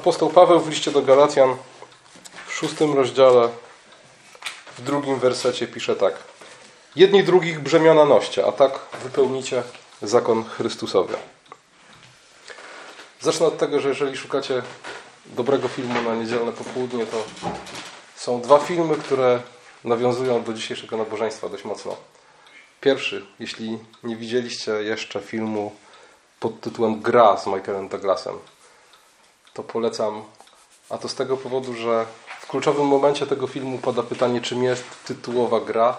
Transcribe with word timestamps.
Apostoł 0.00 0.30
Paweł 0.30 0.60
w 0.60 0.68
liście 0.68 0.90
do 0.90 1.02
Galacjan 1.02 1.56
w 2.46 2.52
szóstym 2.52 2.94
rozdziale, 2.94 3.48
w 4.78 4.82
drugim 4.82 5.18
wersecie 5.18 5.66
pisze 5.66 5.96
tak. 5.96 6.14
Jedni 6.96 7.24
drugich 7.24 7.60
brzemiona 7.60 8.04
noście, 8.04 8.46
a 8.46 8.52
tak 8.52 8.78
wypełnicie 9.02 9.62
zakon 10.02 10.44
Chrystusowy. 10.44 11.16
Zacznę 13.20 13.46
od 13.46 13.58
tego, 13.58 13.80
że 13.80 13.88
jeżeli 13.88 14.16
szukacie 14.16 14.62
dobrego 15.26 15.68
filmu 15.68 16.02
na 16.02 16.14
niedzielne 16.14 16.52
popołudnie, 16.52 17.06
to 17.06 17.24
są 18.16 18.40
dwa 18.40 18.58
filmy, 18.58 18.96
które 18.96 19.40
nawiązują 19.84 20.42
do 20.42 20.52
dzisiejszego 20.52 20.96
nabożeństwa 20.96 21.48
dość 21.48 21.64
mocno. 21.64 21.96
Pierwszy, 22.80 23.26
jeśli 23.38 23.78
nie 24.04 24.16
widzieliście 24.16 24.72
jeszcze 24.72 25.20
filmu 25.20 25.74
pod 26.40 26.60
tytułem 26.60 27.00
Gra 27.00 27.36
z 27.36 27.46
Michaelem 27.46 27.88
Douglasem, 27.88 28.38
to 29.54 29.62
polecam. 29.62 30.22
A 30.90 30.98
to 30.98 31.08
z 31.08 31.14
tego 31.14 31.36
powodu, 31.36 31.74
że 31.74 32.06
w 32.40 32.46
kluczowym 32.46 32.86
momencie 32.86 33.26
tego 33.26 33.46
filmu 33.46 33.78
pada 33.78 34.02
pytanie, 34.02 34.40
czym 34.40 34.64
jest 34.64 34.84
tytułowa 35.04 35.60
gra. 35.60 35.98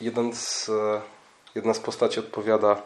Jeden 0.00 0.34
z, 0.34 0.68
e, 0.68 1.00
jedna 1.54 1.74
z 1.74 1.78
postaci 1.78 2.20
odpowiada 2.20 2.82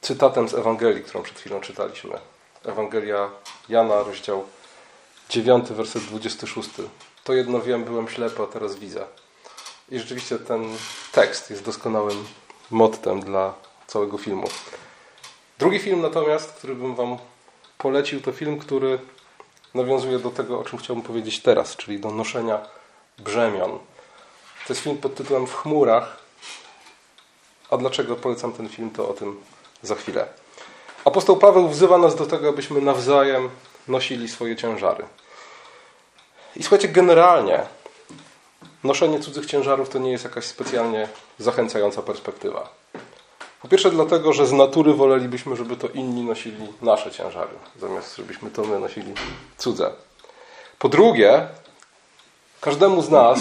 cytatem 0.00 0.48
z 0.48 0.54
Ewangelii, 0.54 1.04
którą 1.04 1.22
przed 1.22 1.38
chwilą 1.38 1.60
czytaliśmy. 1.60 2.18
Ewangelia 2.64 3.30
Jana, 3.68 4.02
rozdział 4.02 4.44
9, 5.28 5.72
werset 5.72 6.02
26. 6.02 6.70
To 7.24 7.32
jedno 7.32 7.60
wiem, 7.60 7.84
byłem 7.84 8.08
ślepy, 8.08 8.42
a 8.42 8.46
teraz 8.46 8.74
widzę. 8.74 9.04
I 9.90 9.98
rzeczywiście 9.98 10.38
ten 10.38 10.64
tekst 11.12 11.50
jest 11.50 11.64
doskonałym 11.64 12.24
mottem 12.70 13.20
dla 13.20 13.54
całego 13.86 14.18
filmu. 14.18 14.48
Drugi 15.58 15.78
film 15.78 16.00
natomiast, 16.00 16.52
który 16.52 16.74
bym 16.74 16.94
Wam 16.94 17.18
polecił, 17.82 18.20
to 18.20 18.32
film, 18.32 18.58
który 18.58 18.98
nawiązuje 19.74 20.18
do 20.18 20.30
tego, 20.30 20.60
o 20.60 20.64
czym 20.64 20.78
chciałbym 20.78 21.04
powiedzieć 21.04 21.42
teraz, 21.42 21.76
czyli 21.76 22.00
do 22.00 22.10
noszenia 22.10 22.60
brzemion. 23.18 23.78
To 24.66 24.72
jest 24.72 24.82
film 24.82 24.98
pod 24.98 25.14
tytułem 25.14 25.46
W 25.46 25.54
chmurach. 25.54 26.16
A 27.70 27.76
dlaczego 27.76 28.16
polecam 28.16 28.52
ten 28.52 28.68
film, 28.68 28.90
to 28.90 29.08
o 29.08 29.12
tym 29.12 29.40
za 29.82 29.94
chwilę. 29.94 30.26
Apostoł 31.04 31.36
Paweł 31.36 31.68
wzywa 31.68 31.98
nas 31.98 32.14
do 32.14 32.26
tego, 32.26 32.48
abyśmy 32.48 32.80
nawzajem 32.80 33.50
nosili 33.88 34.28
swoje 34.28 34.56
ciężary. 34.56 35.04
I 36.56 36.62
słuchajcie, 36.62 36.88
generalnie 36.88 37.62
noszenie 38.84 39.20
cudzych 39.20 39.46
ciężarów 39.46 39.88
to 39.88 39.98
nie 39.98 40.10
jest 40.10 40.24
jakaś 40.24 40.44
specjalnie 40.44 41.08
zachęcająca 41.38 42.02
perspektywa. 42.02 42.79
Po 43.62 43.68
pierwsze 43.68 43.90
dlatego, 43.90 44.32
że 44.32 44.46
z 44.46 44.52
natury 44.52 44.94
wolelibyśmy, 44.94 45.56
żeby 45.56 45.76
to 45.76 45.88
inni 45.88 46.22
nosili 46.22 46.66
nasze 46.82 47.10
ciężary, 47.10 47.54
zamiast 47.80 48.16
żebyśmy 48.16 48.50
to 48.50 48.64
my 48.64 48.78
nosili 48.78 49.14
cudze. 49.58 49.90
Po 50.78 50.88
drugie, 50.88 51.46
każdemu 52.60 53.02
z 53.02 53.10
nas 53.10 53.38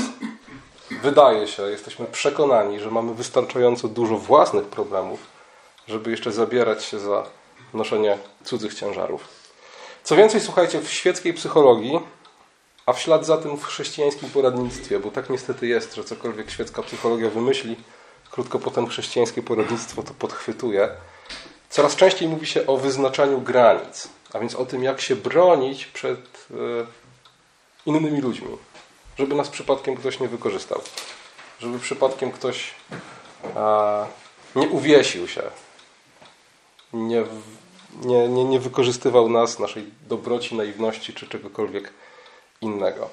wydaje 1.01 1.47
się, 1.47 1.63
jesteśmy 1.63 2.05
przekonani, 2.05 2.79
że 2.79 2.91
mamy 2.91 3.13
wystarczająco 3.13 3.87
dużo 3.87 4.17
własnych 4.17 4.65
problemów, 4.65 5.19
żeby 5.87 6.11
jeszcze 6.11 6.31
zabierać 6.31 6.83
się 6.83 6.99
za 6.99 7.23
noszenie 7.73 8.17
cudzych 8.43 8.73
ciężarów. 8.73 9.27
Co 10.03 10.15
więcej, 10.15 10.41
słuchajcie, 10.41 10.81
w 10.81 10.91
świeckiej 10.91 11.33
psychologii, 11.33 11.99
a 12.85 12.93
w 12.93 12.99
ślad 12.99 13.25
za 13.25 13.37
tym 13.37 13.57
w 13.57 13.63
chrześcijańskim 13.63 14.29
poradnictwie, 14.29 14.99
bo 14.99 15.11
tak 15.11 15.29
niestety 15.29 15.67
jest, 15.67 15.95
że 15.95 16.03
cokolwiek 16.03 16.51
świecka 16.51 16.83
psychologia 16.83 17.29
wymyśli, 17.29 17.75
krótko 18.31 18.59
potem 18.59 18.87
chrześcijańskie 18.87 19.41
poradnictwo 19.41 20.03
to 20.03 20.13
podchwytuje. 20.13 20.89
Coraz 21.69 21.95
częściej 21.95 22.27
mówi 22.27 22.47
się 22.47 22.67
o 22.67 22.77
wyznaczaniu 22.77 23.41
granic, 23.41 24.09
a 24.33 24.39
więc 24.39 24.55
o 24.55 24.65
tym, 24.65 24.83
jak 24.83 25.01
się 25.01 25.15
bronić 25.15 25.85
przed 25.85 26.47
e, 26.51 26.55
innymi 27.85 28.21
ludźmi, 28.21 28.47
żeby 29.19 29.35
nas 29.35 29.49
przypadkiem 29.49 29.95
ktoś 29.95 30.19
nie 30.19 30.27
wykorzystał, 30.27 30.81
żeby 31.59 31.79
przypadkiem 31.79 32.31
ktoś 32.31 32.73
nie 34.55 34.69
uwiesił 34.69 35.27
się, 35.27 35.41
nie, 36.93 37.23
nie, 38.01 38.27
nie, 38.27 38.43
nie 38.43 38.59
wykorzystywał 38.59 39.29
nas, 39.29 39.59
naszej 39.59 39.85
dobroci, 40.07 40.55
naiwności 40.55 41.13
czy 41.13 41.27
czegokolwiek 41.27 41.93
innego. 42.61 43.09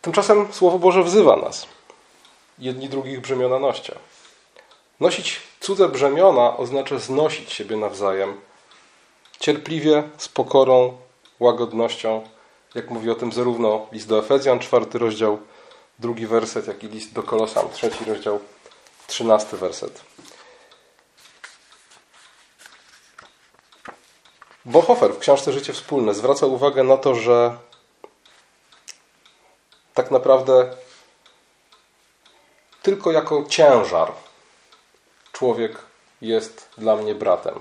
Tymczasem 0.00 0.52
Słowo 0.52 0.78
Boże 0.78 1.02
wzywa 1.02 1.36
nas 1.36 1.66
jedni 2.58 2.88
drugich 2.88 3.20
brzemiona 3.20 3.58
noście. 3.58 3.94
Nosić 5.00 5.40
cudze 5.60 5.88
brzemiona 5.88 6.56
oznacza 6.56 6.98
znosić 6.98 7.52
siebie 7.52 7.76
nawzajem 7.76 8.40
cierpliwie, 9.40 10.02
z 10.16 10.28
pokorą, 10.28 10.96
łagodnością, 11.40 12.28
jak 12.74 12.90
mówi 12.90 13.10
o 13.10 13.14
tym 13.14 13.32
zarówno 13.32 13.86
list 13.92 14.08
do 14.08 14.18
Efezjan, 14.18 14.58
czwarty 14.58 14.98
rozdział, 14.98 15.38
drugi 15.98 16.26
werset, 16.26 16.66
jak 16.66 16.84
i 16.84 16.88
list 16.88 17.12
do 17.12 17.22
Kolosan, 17.22 17.68
trzeci 17.72 18.04
rozdział, 18.04 18.40
trzynasty 19.06 19.56
werset. 19.56 20.04
Bonhoeffer 24.64 25.14
w 25.14 25.18
książce 25.18 25.52
Życie 25.52 25.72
Wspólne 25.72 26.14
zwraca 26.14 26.46
uwagę 26.46 26.84
na 26.84 26.96
to, 26.96 27.14
że 27.14 27.56
tak 29.94 30.10
naprawdę 30.10 30.76
tylko 32.84 33.12
jako 33.12 33.44
ciężar 33.48 34.12
człowiek 35.32 35.78
jest 36.22 36.68
dla 36.78 36.96
mnie 36.96 37.14
bratem. 37.14 37.54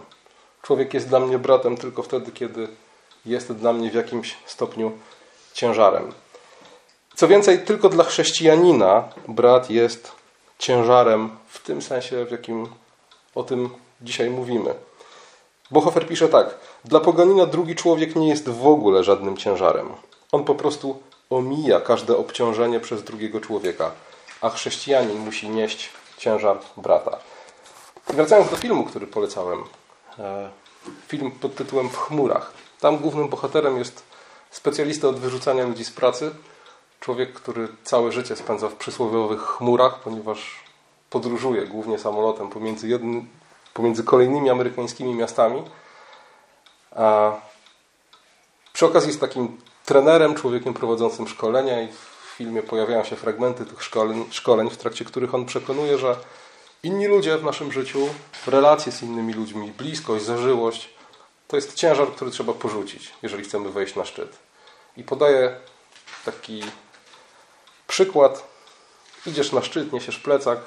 Człowiek 0.61 0.93
jest 0.93 1.09
dla 1.09 1.19
mnie 1.19 1.39
bratem 1.39 1.77
tylko 1.77 2.03
wtedy, 2.03 2.31
kiedy 2.31 2.67
jest 3.25 3.51
dla 3.51 3.73
mnie 3.73 3.91
w 3.91 3.93
jakimś 3.93 4.37
stopniu 4.45 4.91
ciężarem. 5.53 6.13
Co 7.15 7.27
więcej, 7.27 7.59
tylko 7.59 7.89
dla 7.89 8.03
chrześcijanina 8.03 9.09
brat 9.27 9.69
jest 9.69 10.11
ciężarem 10.59 11.29
w 11.47 11.59
tym 11.63 11.81
sensie, 11.81 12.25
w 12.25 12.31
jakim 12.31 12.67
o 13.35 13.43
tym 13.43 13.69
dzisiaj 14.01 14.29
mówimy. 14.29 14.73
Bohofer 15.71 16.07
pisze 16.07 16.29
tak: 16.29 16.57
Dla 16.85 16.99
poganina 16.99 17.45
drugi 17.45 17.75
człowiek 17.75 18.15
nie 18.15 18.29
jest 18.29 18.49
w 18.49 18.67
ogóle 18.67 19.03
żadnym 19.03 19.37
ciężarem. 19.37 19.89
On 20.31 20.43
po 20.43 20.55
prostu 20.55 20.99
omija 21.29 21.79
każde 21.79 22.17
obciążenie 22.17 22.79
przez 22.79 23.03
drugiego 23.03 23.39
człowieka 23.39 23.91
a 24.43 24.49
chrześcijanin 24.49 25.17
musi 25.17 25.49
nieść 25.49 25.89
ciężar 26.17 26.57
brata. 26.77 27.17
Wracając 28.07 28.49
do 28.51 28.57
filmu, 28.57 28.83
który 28.83 29.07
polecałem. 29.07 29.63
E, 30.19 30.49
film 31.07 31.31
pod 31.31 31.55
tytułem 31.55 31.89
W 31.89 31.97
chmurach. 31.97 32.53
Tam 32.79 32.97
głównym 32.97 33.29
bohaterem 33.29 33.77
jest 33.77 34.03
specjalista 34.51 35.07
od 35.07 35.19
wyrzucania 35.19 35.65
ludzi 35.65 35.85
z 35.85 35.91
pracy. 35.91 36.31
Człowiek, 36.99 37.33
który 37.33 37.67
całe 37.83 38.11
życie 38.11 38.35
spędza 38.35 38.69
w 38.69 38.75
przysłowiowych 38.75 39.41
chmurach, 39.41 39.99
ponieważ 39.99 40.63
podróżuje 41.09 41.67
głównie 41.67 41.99
samolotem 41.99 42.49
pomiędzy, 42.49 42.87
jednym, 42.87 43.27
pomiędzy 43.73 44.03
kolejnymi 44.03 44.49
amerykańskimi 44.49 45.15
miastami. 45.15 45.63
A 46.95 47.31
przy 48.73 48.85
okazji 48.85 49.07
jest 49.07 49.21
takim 49.21 49.57
trenerem, 49.85 50.35
człowiekiem 50.35 50.73
prowadzącym 50.73 51.27
szkolenia 51.27 51.81
i 51.81 51.87
w 51.87 52.12
filmie 52.33 52.63
pojawiają 52.63 53.03
się 53.03 53.15
fragmenty 53.15 53.65
tych 53.65 53.83
szkoleń, 53.83 54.25
szkoleń, 54.31 54.69
w 54.69 54.77
trakcie 54.77 55.05
których 55.05 55.35
on 55.35 55.45
przekonuje, 55.45 55.97
że 55.97 56.15
inni 56.83 57.07
ludzie 57.07 57.37
w 57.37 57.43
naszym 57.43 57.71
życiu, 57.71 58.09
relacje 58.47 58.91
z 58.91 59.03
innymi 59.03 59.33
ludźmi, 59.33 59.71
bliskość, 59.77 60.25
zażyłość, 60.25 60.89
to 61.47 61.55
jest 61.55 61.73
ciężar, 61.73 62.07
który 62.07 62.31
trzeba 62.31 62.53
porzucić, 62.53 63.13
jeżeli 63.21 63.43
chcemy 63.43 63.71
wejść 63.71 63.95
na 63.95 64.05
szczyt. 64.05 64.37
I 64.97 65.03
podaje 65.03 65.55
taki 66.25 66.63
przykład. 67.87 68.53
Idziesz 69.25 69.51
na 69.51 69.61
szczyt, 69.61 69.93
niesiesz 69.93 70.19
plecak, 70.19 70.59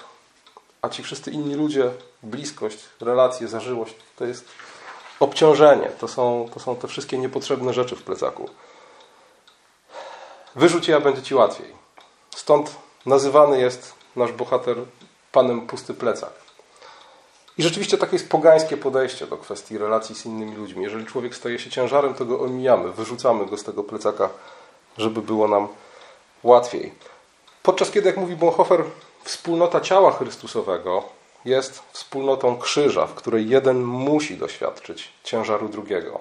a 0.83 0.89
ci 0.89 1.03
wszyscy 1.03 1.31
inni 1.31 1.55
ludzie, 1.55 1.91
bliskość, 2.23 2.79
relacje, 3.01 3.49
zażyłość, 3.49 3.95
to 4.17 4.25
jest 4.25 4.49
obciążenie. 5.21 5.91
To 6.01 6.09
są, 6.09 6.49
to 6.55 6.61
są 6.61 6.77
te 6.77 6.89
wszystkie 6.89 7.19
niepotrzebne 7.19 7.73
rzeczy 7.73 7.97
w 7.97 8.03
plecaku. 8.03 8.51
Wyrzuć 10.57 10.89
je, 10.89 10.97
a 10.97 11.01
będzie 11.01 11.23
ci 11.23 11.35
łatwiej. 11.35 11.73
Stąd 12.37 12.77
nazywany 13.07 13.61
jest 13.61 13.95
nasz 14.17 14.33
bohater 14.33 14.77
panem 15.33 15.67
pusty 15.67 15.95
plecak. 15.95 16.31
I 17.59 17.63
rzeczywiście 17.63 17.99
takie 17.99 18.17
jest 18.17 18.29
pogańskie 18.29 18.77
podejście 18.77 19.27
do 19.27 19.37
kwestii 19.37 19.79
relacji 19.79 20.15
z 20.15 20.27
innymi 20.27 20.57
ludźmi. 20.57 20.83
Jeżeli 20.83 21.07
człowiek 21.07 21.35
staje 21.35 21.59
się 21.59 21.71
ciężarem, 21.71 22.15
to 22.15 22.25
go 22.25 22.41
omijamy, 22.41 22.93
wyrzucamy 22.93 23.47
go 23.47 23.57
z 23.57 23.65
tego 23.65 23.85
plecaka, 23.85 24.31
żeby 24.99 25.23
było 25.23 25.49
nam 25.49 25.69
łatwiej. 26.43 26.93
Podczas 27.63 27.91
kiedy, 27.91 28.07
jak 28.09 28.17
mówi 28.17 28.37
Bonhoeffer, 28.37 28.85
wspólnota 29.25 29.81
ciała 29.81 30.13
Chrystusowego 30.13 31.03
jest 31.45 31.83
wspólnotą 31.93 32.59
krzyża, 32.59 33.07
w 33.07 33.15
której 33.15 33.49
jeden 33.49 33.83
musi 33.83 34.37
doświadczyć 34.37 35.13
ciężaru 35.25 35.69
drugiego. 35.69 36.21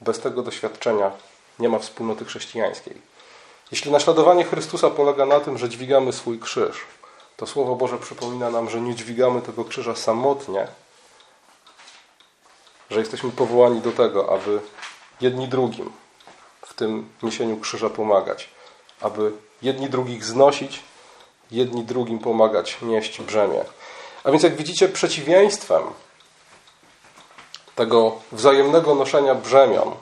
Bez 0.00 0.20
tego 0.20 0.42
doświadczenia 0.42 1.10
nie 1.58 1.68
ma 1.68 1.78
wspólnoty 1.78 2.24
chrześcijańskiej. 2.24 3.13
Jeśli 3.74 3.90
naśladowanie 3.90 4.44
Chrystusa 4.44 4.90
polega 4.90 5.26
na 5.26 5.40
tym, 5.40 5.58
że 5.58 5.68
dźwigamy 5.68 6.12
swój 6.12 6.38
krzyż, 6.38 6.76
to 7.36 7.46
Słowo 7.46 7.76
Boże 7.76 7.98
przypomina 7.98 8.50
nam, 8.50 8.70
że 8.70 8.80
nie 8.80 8.94
dźwigamy 8.94 9.42
tego 9.42 9.64
krzyża 9.64 9.94
samotnie, 9.94 10.66
że 12.90 13.00
jesteśmy 13.00 13.30
powołani 13.30 13.80
do 13.80 13.92
tego, 13.92 14.32
aby 14.32 14.60
jedni 15.20 15.48
drugim 15.48 15.92
w 16.62 16.74
tym 16.74 17.08
niesieniu 17.22 17.56
krzyża 17.56 17.90
pomagać, 17.90 18.48
aby 19.00 19.32
jedni 19.62 19.88
drugich 19.88 20.24
znosić, 20.24 20.82
jedni 21.50 21.84
drugim 21.84 22.18
pomagać 22.18 22.78
nieść 22.82 23.20
brzemię. 23.20 23.64
A 24.24 24.30
więc 24.30 24.42
jak 24.42 24.56
widzicie, 24.56 24.88
przeciwieństwem 24.88 25.82
tego 27.74 28.16
wzajemnego 28.32 28.94
noszenia 28.94 29.34
brzemion 29.34 29.94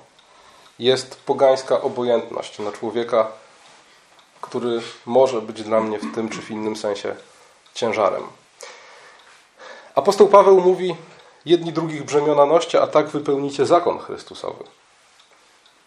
jest 0.78 1.16
pogańska 1.16 1.80
obojętność 1.80 2.58
na 2.58 2.72
człowieka, 2.72 3.41
który 4.42 4.80
może 5.06 5.42
być 5.42 5.62
dla 5.62 5.80
mnie 5.80 5.98
w 5.98 6.14
tym 6.14 6.28
czy 6.28 6.42
w 6.42 6.50
innym 6.50 6.76
sensie 6.76 7.14
ciężarem. 7.74 8.22
Apostoł 9.94 10.28
Paweł 10.28 10.60
mówi: 10.60 10.96
Jedni 11.44 11.72
drugich 11.72 12.04
brzemiona 12.04 12.46
noście, 12.46 12.82
a 12.82 12.86
tak 12.86 13.08
wypełnicie 13.08 13.66
zakon 13.66 13.98
Chrystusowy. 13.98 14.64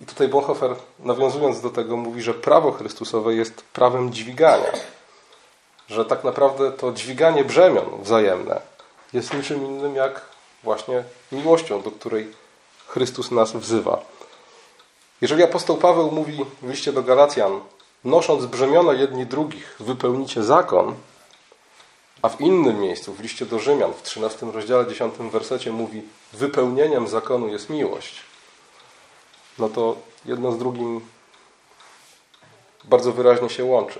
I 0.01 0.05
tutaj 0.05 0.27
Bonhoeffer, 0.27 0.75
nawiązując 0.99 1.61
do 1.61 1.69
tego, 1.69 1.97
mówi, 1.97 2.21
że 2.21 2.33
prawo 2.33 2.71
Chrystusowe 2.71 3.33
jest 3.33 3.61
prawem 3.61 4.13
dźwigania. 4.13 4.71
Że 5.87 6.05
tak 6.05 6.23
naprawdę 6.23 6.71
to 6.71 6.91
dźwiganie 6.91 7.43
brzemion 7.43 7.85
wzajemne 8.01 8.61
jest 9.13 9.33
niczym 9.33 9.65
innym 9.65 9.95
jak 9.95 10.21
właśnie 10.63 11.03
miłością, 11.31 11.81
do 11.81 11.91
której 11.91 12.31
Chrystus 12.87 13.31
nas 13.31 13.53
wzywa. 13.53 14.01
Jeżeli 15.21 15.43
apostoł 15.43 15.77
Paweł 15.77 16.11
mówi 16.11 16.45
w 16.61 16.69
liście 16.69 16.93
do 16.93 17.03
Galacjan, 17.03 17.59
nosząc 18.05 18.45
brzemiona 18.45 18.93
jedni 18.93 19.25
drugich, 19.25 19.75
wypełnicie 19.79 20.43
zakon, 20.43 20.95
a 22.21 22.29
w 22.29 22.41
innym 22.41 22.79
miejscu, 22.79 23.13
w 23.13 23.19
liście 23.19 23.45
do 23.45 23.59
Rzymian, 23.59 23.93
w 23.93 24.01
13 24.01 24.45
rozdziale, 24.45 24.87
10 24.87 25.15
wersecie 25.17 25.71
mówi, 25.71 26.01
wypełnieniem 26.33 27.07
zakonu 27.07 27.47
jest 27.47 27.69
miłość, 27.69 28.15
no 29.59 29.69
to 29.69 29.95
jedno 30.25 30.51
z 30.51 30.57
drugim 30.57 31.01
bardzo 32.83 33.11
wyraźnie 33.11 33.49
się 33.49 33.63
łączy. 33.63 33.99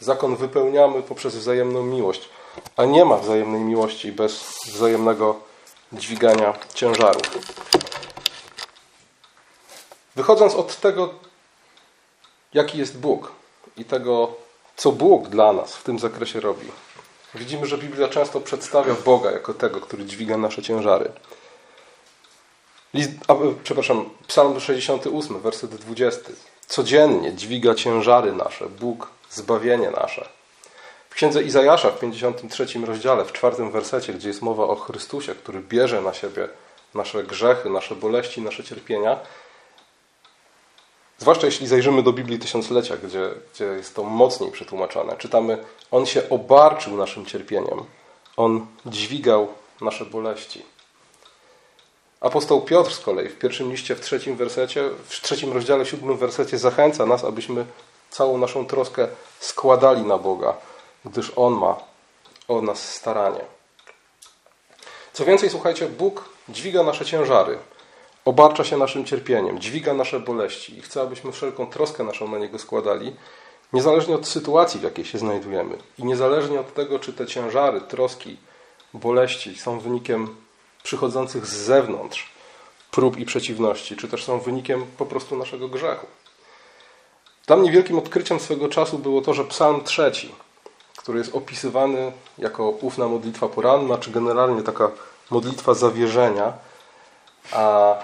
Zakon 0.00 0.36
wypełniamy 0.36 1.02
poprzez 1.02 1.36
wzajemną 1.36 1.82
miłość, 1.82 2.28
a 2.76 2.84
nie 2.84 3.04
ma 3.04 3.16
wzajemnej 3.16 3.60
miłości 3.60 4.12
bez 4.12 4.44
wzajemnego 4.66 5.36
dźwigania 5.92 6.52
ciężaru. 6.74 7.20
Wychodząc 10.16 10.54
od 10.54 10.80
tego, 10.80 11.14
jaki 12.54 12.78
jest 12.78 12.98
Bóg 12.98 13.32
i 13.76 13.84
tego, 13.84 14.34
co 14.76 14.92
Bóg 14.92 15.28
dla 15.28 15.52
nas 15.52 15.76
w 15.76 15.82
tym 15.82 15.98
zakresie 15.98 16.40
robi, 16.40 16.66
widzimy, 17.34 17.66
że 17.66 17.78
Biblia 17.78 18.08
często 18.08 18.40
przedstawia 18.40 18.94
Boga 19.04 19.30
jako 19.30 19.54
tego, 19.54 19.80
który 19.80 20.04
dźwiga 20.04 20.36
nasze 20.36 20.62
ciężary. 20.62 21.12
List, 22.94 23.10
a, 23.28 23.34
przepraszam, 23.64 24.10
Psalm 24.26 24.60
68, 24.60 25.40
werset 25.40 25.74
20. 25.74 26.20
Codziennie 26.66 27.32
dźwiga 27.32 27.74
ciężary 27.74 28.32
nasze, 28.32 28.66
Bóg 28.66 29.10
zbawienie 29.30 29.90
nasze. 29.90 30.28
W 31.10 31.14
księdze 31.14 31.42
Izajasza 31.42 31.90
w 31.90 32.00
53 32.00 32.66
rozdziale, 32.86 33.24
w 33.24 33.32
czwartym 33.32 33.70
wersecie, 33.70 34.14
gdzie 34.14 34.28
jest 34.28 34.42
mowa 34.42 34.64
o 34.64 34.76
Chrystusie, 34.76 35.34
który 35.34 35.60
bierze 35.60 36.02
na 36.02 36.14
siebie 36.14 36.48
nasze 36.94 37.24
grzechy, 37.24 37.70
nasze 37.70 37.94
boleści, 37.94 38.42
nasze 38.42 38.64
cierpienia, 38.64 39.20
Zwłaszcza 41.18 41.46
jeśli 41.46 41.66
zajrzymy 41.66 42.02
do 42.02 42.12
Biblii 42.12 42.38
Tysiąclecia, 42.38 42.96
gdzie, 42.96 43.30
gdzie 43.54 43.64
jest 43.64 43.94
to 43.94 44.02
mocniej 44.02 44.50
przetłumaczone. 44.50 45.16
Czytamy, 45.16 45.64
On 45.90 46.06
się 46.06 46.28
obarczył 46.28 46.96
naszym 46.96 47.26
cierpieniem. 47.26 47.84
On 48.36 48.66
dźwigał 48.86 49.48
nasze 49.80 50.04
boleści. 50.04 50.62
Apostoł 52.20 52.60
Piotr 52.60 52.94
z 52.94 53.00
kolei 53.00 53.28
w 53.28 53.38
pierwszym 53.38 53.70
liście, 53.70 53.94
w 53.94 54.00
trzecim 54.00 54.36
wersecie, 54.36 54.90
w 55.08 55.20
trzecim 55.20 55.52
rozdziale, 55.52 55.86
siódmym 55.86 56.16
wersecie 56.16 56.58
zachęca 56.58 57.06
nas, 57.06 57.24
abyśmy 57.24 57.64
całą 58.10 58.38
naszą 58.38 58.66
troskę 58.66 59.08
składali 59.40 60.02
na 60.02 60.18
Boga, 60.18 60.54
gdyż 61.04 61.32
On 61.36 61.54
ma 61.54 61.76
o 62.48 62.62
nas 62.62 62.94
staranie. 62.94 63.40
Co 65.12 65.24
więcej, 65.24 65.50
słuchajcie, 65.50 65.86
Bóg 65.86 66.24
dźwiga 66.48 66.82
nasze 66.82 67.04
ciężary 67.04 67.58
obarcza 68.24 68.64
się 68.64 68.76
naszym 68.76 69.04
cierpieniem, 69.04 69.58
dźwiga 69.58 69.94
nasze 69.94 70.20
boleści 70.20 70.78
i 70.78 70.82
chce, 70.82 71.02
abyśmy 71.02 71.32
wszelką 71.32 71.66
troskę 71.66 72.04
naszą 72.04 72.28
na 72.28 72.38
Niego 72.38 72.58
składali, 72.58 73.16
niezależnie 73.72 74.14
od 74.14 74.28
sytuacji, 74.28 74.80
w 74.80 74.82
jakiej 74.82 75.04
się 75.04 75.18
znajdujemy 75.18 75.76
i 75.98 76.04
niezależnie 76.04 76.60
od 76.60 76.74
tego, 76.74 76.98
czy 76.98 77.12
te 77.12 77.26
ciężary, 77.26 77.80
troski, 77.80 78.36
boleści 78.94 79.58
są 79.58 79.80
wynikiem 79.80 80.36
przychodzących 80.82 81.46
z 81.46 81.56
zewnątrz 81.56 82.30
prób 82.90 83.18
i 83.18 83.24
przeciwności, 83.24 83.96
czy 83.96 84.08
też 84.08 84.24
są 84.24 84.40
wynikiem 84.40 84.86
po 84.98 85.06
prostu 85.06 85.36
naszego 85.36 85.68
grzechu. 85.68 86.06
Dla 87.46 87.56
mnie 87.56 87.70
wielkim 87.70 87.98
odkryciem 87.98 88.40
swego 88.40 88.68
czasu 88.68 88.98
było 88.98 89.20
to, 89.20 89.34
że 89.34 89.44
Psalm 89.44 89.84
trzeci, 89.84 90.34
który 90.96 91.18
jest 91.18 91.34
opisywany 91.34 92.12
jako 92.38 92.70
ufna 92.70 93.08
modlitwa 93.08 93.48
poranna, 93.48 93.98
czy 93.98 94.10
generalnie 94.10 94.62
taka 94.62 94.90
modlitwa 95.30 95.74
zawierzenia, 95.74 96.52
a 97.52 97.94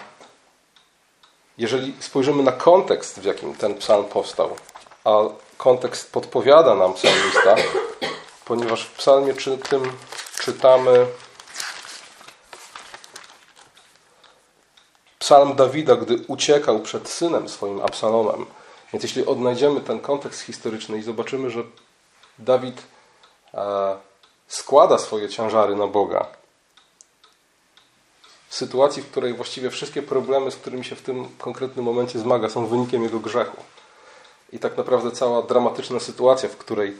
jeżeli 1.58 1.94
spojrzymy 2.00 2.42
na 2.42 2.52
kontekst, 2.52 3.20
w 3.20 3.24
jakim 3.24 3.54
ten 3.54 3.74
psalm 3.74 4.04
powstał, 4.04 4.56
a 5.04 5.10
kontekst 5.56 6.12
podpowiada 6.12 6.74
nam 6.74 6.94
psalmista, 6.94 7.54
ponieważ 8.44 8.84
w 8.84 8.92
psalmie 8.92 9.34
czy, 9.34 9.58
tym 9.58 9.92
czytamy 10.40 11.06
psalm 15.18 15.56
Dawida, 15.56 15.96
gdy 15.96 16.16
uciekał 16.26 16.80
przed 16.80 17.08
synem 17.08 17.48
swoim 17.48 17.82
Absalomem. 17.82 18.46
Więc 18.92 19.02
jeśli 19.02 19.26
odnajdziemy 19.26 19.80
ten 19.80 20.00
kontekst 20.00 20.40
historyczny 20.40 20.98
i 20.98 21.02
zobaczymy, 21.02 21.50
że 21.50 21.62
Dawid 22.38 22.82
e, 23.54 23.96
składa 24.48 24.98
swoje 24.98 25.28
ciężary 25.28 25.76
na 25.76 25.86
Boga, 25.86 26.26
sytuacji, 28.54 29.02
w 29.02 29.10
której 29.10 29.34
właściwie 29.34 29.70
wszystkie 29.70 30.02
problemy, 30.02 30.50
z 30.50 30.56
którymi 30.56 30.84
się 30.84 30.96
w 30.96 31.02
tym 31.02 31.28
konkretnym 31.38 31.84
momencie 31.84 32.18
zmaga, 32.18 32.48
są 32.48 32.66
wynikiem 32.66 33.02
jego 33.02 33.20
grzechu. 33.20 33.56
I 34.52 34.58
tak 34.58 34.76
naprawdę 34.76 35.10
cała 35.10 35.42
dramatyczna 35.42 36.00
sytuacja, 36.00 36.48
w 36.48 36.56
której 36.56 36.96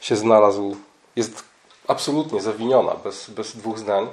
się 0.00 0.16
znalazł, 0.16 0.76
jest 1.16 1.44
absolutnie 1.88 2.42
zawiniona, 2.42 2.94
bez, 2.94 3.30
bez 3.30 3.56
dwóch 3.56 3.78
zdań. 3.78 4.08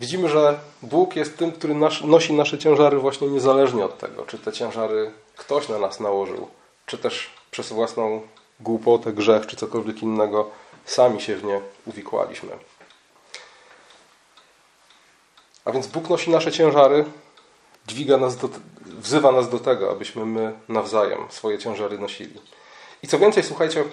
Widzimy, 0.00 0.28
że 0.28 0.58
Bóg 0.82 1.16
jest 1.16 1.38
tym, 1.38 1.52
który 1.52 1.74
nas, 1.74 1.92
nosi 2.04 2.32
nasze 2.32 2.58
ciężary 2.58 2.98
właśnie 2.98 3.28
niezależnie 3.28 3.84
od 3.84 3.98
tego, 3.98 4.24
czy 4.24 4.38
te 4.38 4.52
ciężary 4.52 5.12
ktoś 5.36 5.68
na 5.68 5.78
nas 5.78 6.00
nałożył, 6.00 6.48
czy 6.86 6.98
też 6.98 7.30
przez 7.50 7.68
własną 7.72 8.22
głupotę, 8.60 9.12
grzech, 9.12 9.46
czy 9.46 9.56
cokolwiek 9.56 10.02
innego 10.02 10.50
sami 10.84 11.20
się 11.20 11.36
w 11.36 11.44
nie 11.44 11.60
uwikłaliśmy. 11.86 12.50
A 15.66 15.72
więc 15.72 15.86
Bóg 15.86 16.08
nosi 16.08 16.30
nasze 16.30 16.52
ciężary, 16.52 17.04
dźwiga 17.86 18.16
nas 18.16 18.36
do, 18.36 18.48
wzywa 18.86 19.32
nas 19.32 19.50
do 19.50 19.58
tego, 19.58 19.90
abyśmy 19.90 20.26
my 20.26 20.54
nawzajem 20.68 21.20
swoje 21.30 21.58
ciężary 21.58 21.98
nosili. 21.98 22.40
I 23.02 23.08
co 23.08 23.18
więcej, 23.18 23.42
słuchajcie, 23.42 23.84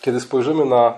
kiedy 0.00 0.20
spojrzymy 0.20 0.64
na 0.64 0.94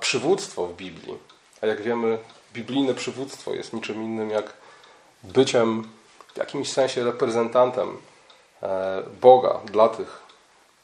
przywództwo 0.00 0.66
w 0.66 0.72
Biblii, 0.74 1.18
a 1.62 1.66
jak 1.66 1.82
wiemy, 1.82 2.18
biblijne 2.52 2.94
przywództwo 2.94 3.54
jest 3.54 3.72
niczym 3.72 4.02
innym 4.02 4.30
jak 4.30 4.52
byciem 5.22 5.88
w 6.34 6.36
jakimś 6.36 6.72
sensie 6.72 7.04
reprezentantem 7.04 7.96
e, 8.62 9.02
Boga 9.20 9.60
dla 9.64 9.88
tych, 9.88 10.22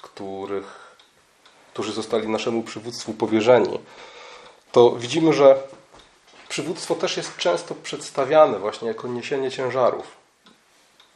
których, 0.03 0.97
którzy 1.73 1.93
zostali 1.93 2.29
naszemu 2.29 2.63
przywództwu 2.63 3.15
powierzeni, 3.15 3.79
to 4.73 4.91
widzimy, 4.91 5.33
że 5.33 5.63
przywództwo 6.55 6.95
też 6.95 7.17
jest 7.17 7.37
często 7.37 7.75
przedstawiane 7.75 8.59
właśnie 8.59 8.89
jako 8.89 9.09
niesienie 9.09 9.51
ciężarów. 9.51 10.07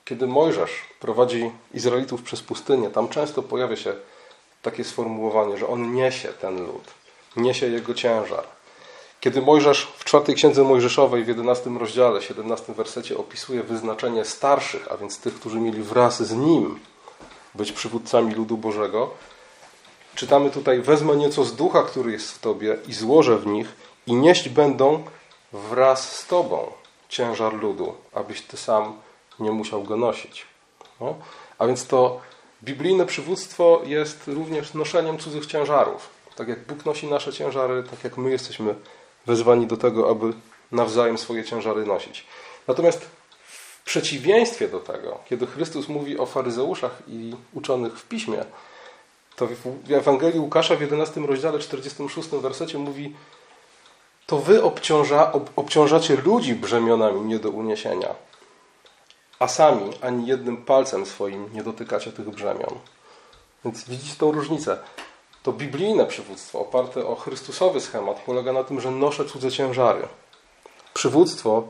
Kiedy 0.05 0.27
Mojżesz 0.27 0.71
prowadzi 1.01 1.51
Izraelitów 1.75 2.23
przez 2.23 2.43
pustynię, 2.43 2.91
tam 2.91 3.09
często 3.09 3.43
pojawia 3.43 3.77
się 3.77 3.95
takie 4.63 4.85
sformułowanie, 4.85 5.59
że 5.59 5.69
on 5.69 5.95
niesie 5.95 6.29
ten 6.29 6.67
lud, 6.67 6.85
niesie 7.37 7.67
jego 7.67 7.95
ciężar. 7.95 8.45
Kiedy 9.21 9.43
Mojżesz 9.43 9.89
w 9.99 10.05
czwartej 10.05 10.35
księdze 10.35 10.63
Mojżeszowej 10.63 11.25
w 11.25 11.29
11 11.29 11.71
rozdziale, 11.71 12.23
17 12.23 12.73
wersecie 12.73 13.19
opisuje 13.19 13.63
wyznaczenie 13.63 14.25
starszych, 14.25 14.93
a 14.93 14.97
więc 14.97 15.19
tych, 15.19 15.35
którzy 15.35 15.61
mieli 15.61 15.83
wraz 15.83 16.23
z 16.23 16.33
nim 16.33 16.81
być 17.55 17.73
przywódcami 17.73 18.35
ludu 18.35 18.57
Bożego, 18.57 19.11
czytamy 20.15 20.51
tutaj: 20.51 20.81
Wezmę 20.81 21.17
nieco 21.17 21.45
z 21.45 21.57
ducha, 21.57 21.83
który 21.83 22.13
jest 22.13 22.33
w 22.33 22.39
tobie, 22.39 22.77
i 22.89 22.93
złożę 22.93 23.39
w 23.39 23.47
nich, 23.47 23.69
i 24.07 24.15
nieść 24.15 24.49
będą 24.49 25.05
wraz 25.53 26.17
z 26.17 26.27
Tobą 26.27 26.73
ciężar 27.09 27.55
ludu, 27.55 27.95
abyś 28.15 28.43
Ty 28.43 28.57
sam 28.57 29.01
nie 29.41 29.51
musiał 29.51 29.83
go 29.83 29.97
nosić. 29.97 30.47
No? 31.01 31.15
A 31.59 31.67
więc 31.67 31.87
to 31.87 32.21
biblijne 32.65 33.07
przywództwo 33.07 33.83
jest 33.85 34.29
również 34.29 34.75
noszeniem 34.75 35.19
cudzych 35.19 35.47
ciężarów. 35.47 36.09
Tak 36.37 36.49
jak 36.49 36.67
Bóg 36.67 36.85
nosi 36.85 37.07
nasze 37.07 37.33
ciężary, 37.33 37.83
tak 37.91 38.05
jak 38.05 38.17
my 38.17 38.31
jesteśmy 38.31 38.75
wezwani 39.27 39.67
do 39.67 39.77
tego, 39.77 40.11
aby 40.11 40.33
nawzajem 40.73 41.19
swoje 41.19 41.45
ciężary 41.45 41.87
nosić. 41.87 42.27
Natomiast 42.69 43.09
w 43.47 43.83
przeciwieństwie 43.85 44.69
do 44.69 44.81
tego, 44.81 45.19
kiedy 45.29 45.47
Chrystus 45.47 45.89
mówi 45.89 46.19
o 46.19 46.27
faryzeuszach 46.27 47.03
i 47.09 47.35
uczonych 47.53 47.99
w 47.99 48.09
piśmie, 48.09 48.45
to 49.37 49.47
w 49.47 49.93
Ewangelii 49.93 50.41
Łukasza 50.41 50.77
w 50.77 50.81
11 50.81 51.21
rozdziale 51.21 51.59
46 51.59 52.29
wersecie 52.29 52.79
mówi 52.79 53.15
to 54.29 54.39
wy 54.39 54.63
obciąża, 54.63 55.33
ob, 55.33 55.51
obciążacie 55.57 56.17
ludzi 56.17 56.55
brzemionami 56.55 57.21
nie 57.21 57.39
do 57.39 57.51
uniesienia, 57.51 58.15
a 59.39 59.49
sami 59.49 59.91
ani 60.03 60.27
jednym 60.27 60.57
palcem 60.57 61.07
swoim 61.07 61.51
nie 61.53 61.63
dotykacie 61.63 62.13
tych 62.13 62.31
brzemion. 62.31 62.79
Więc 63.65 63.89
widzicie 63.89 64.17
tą 64.19 64.33
różnicę. 64.33 64.79
To 65.43 65.53
biblijne 65.53 66.07
przywództwo 66.07 66.61
oparte 66.61 67.07
o 67.07 67.15
Chrystusowy 67.15 67.81
schemat 67.81 68.21
polega 68.21 68.53
na 68.53 68.65
tym, 68.65 68.81
że 68.81 68.91
noszę 68.91 69.25
cudze 69.25 69.51
ciężary. 69.51 70.09
Przywództwo, 70.95 71.63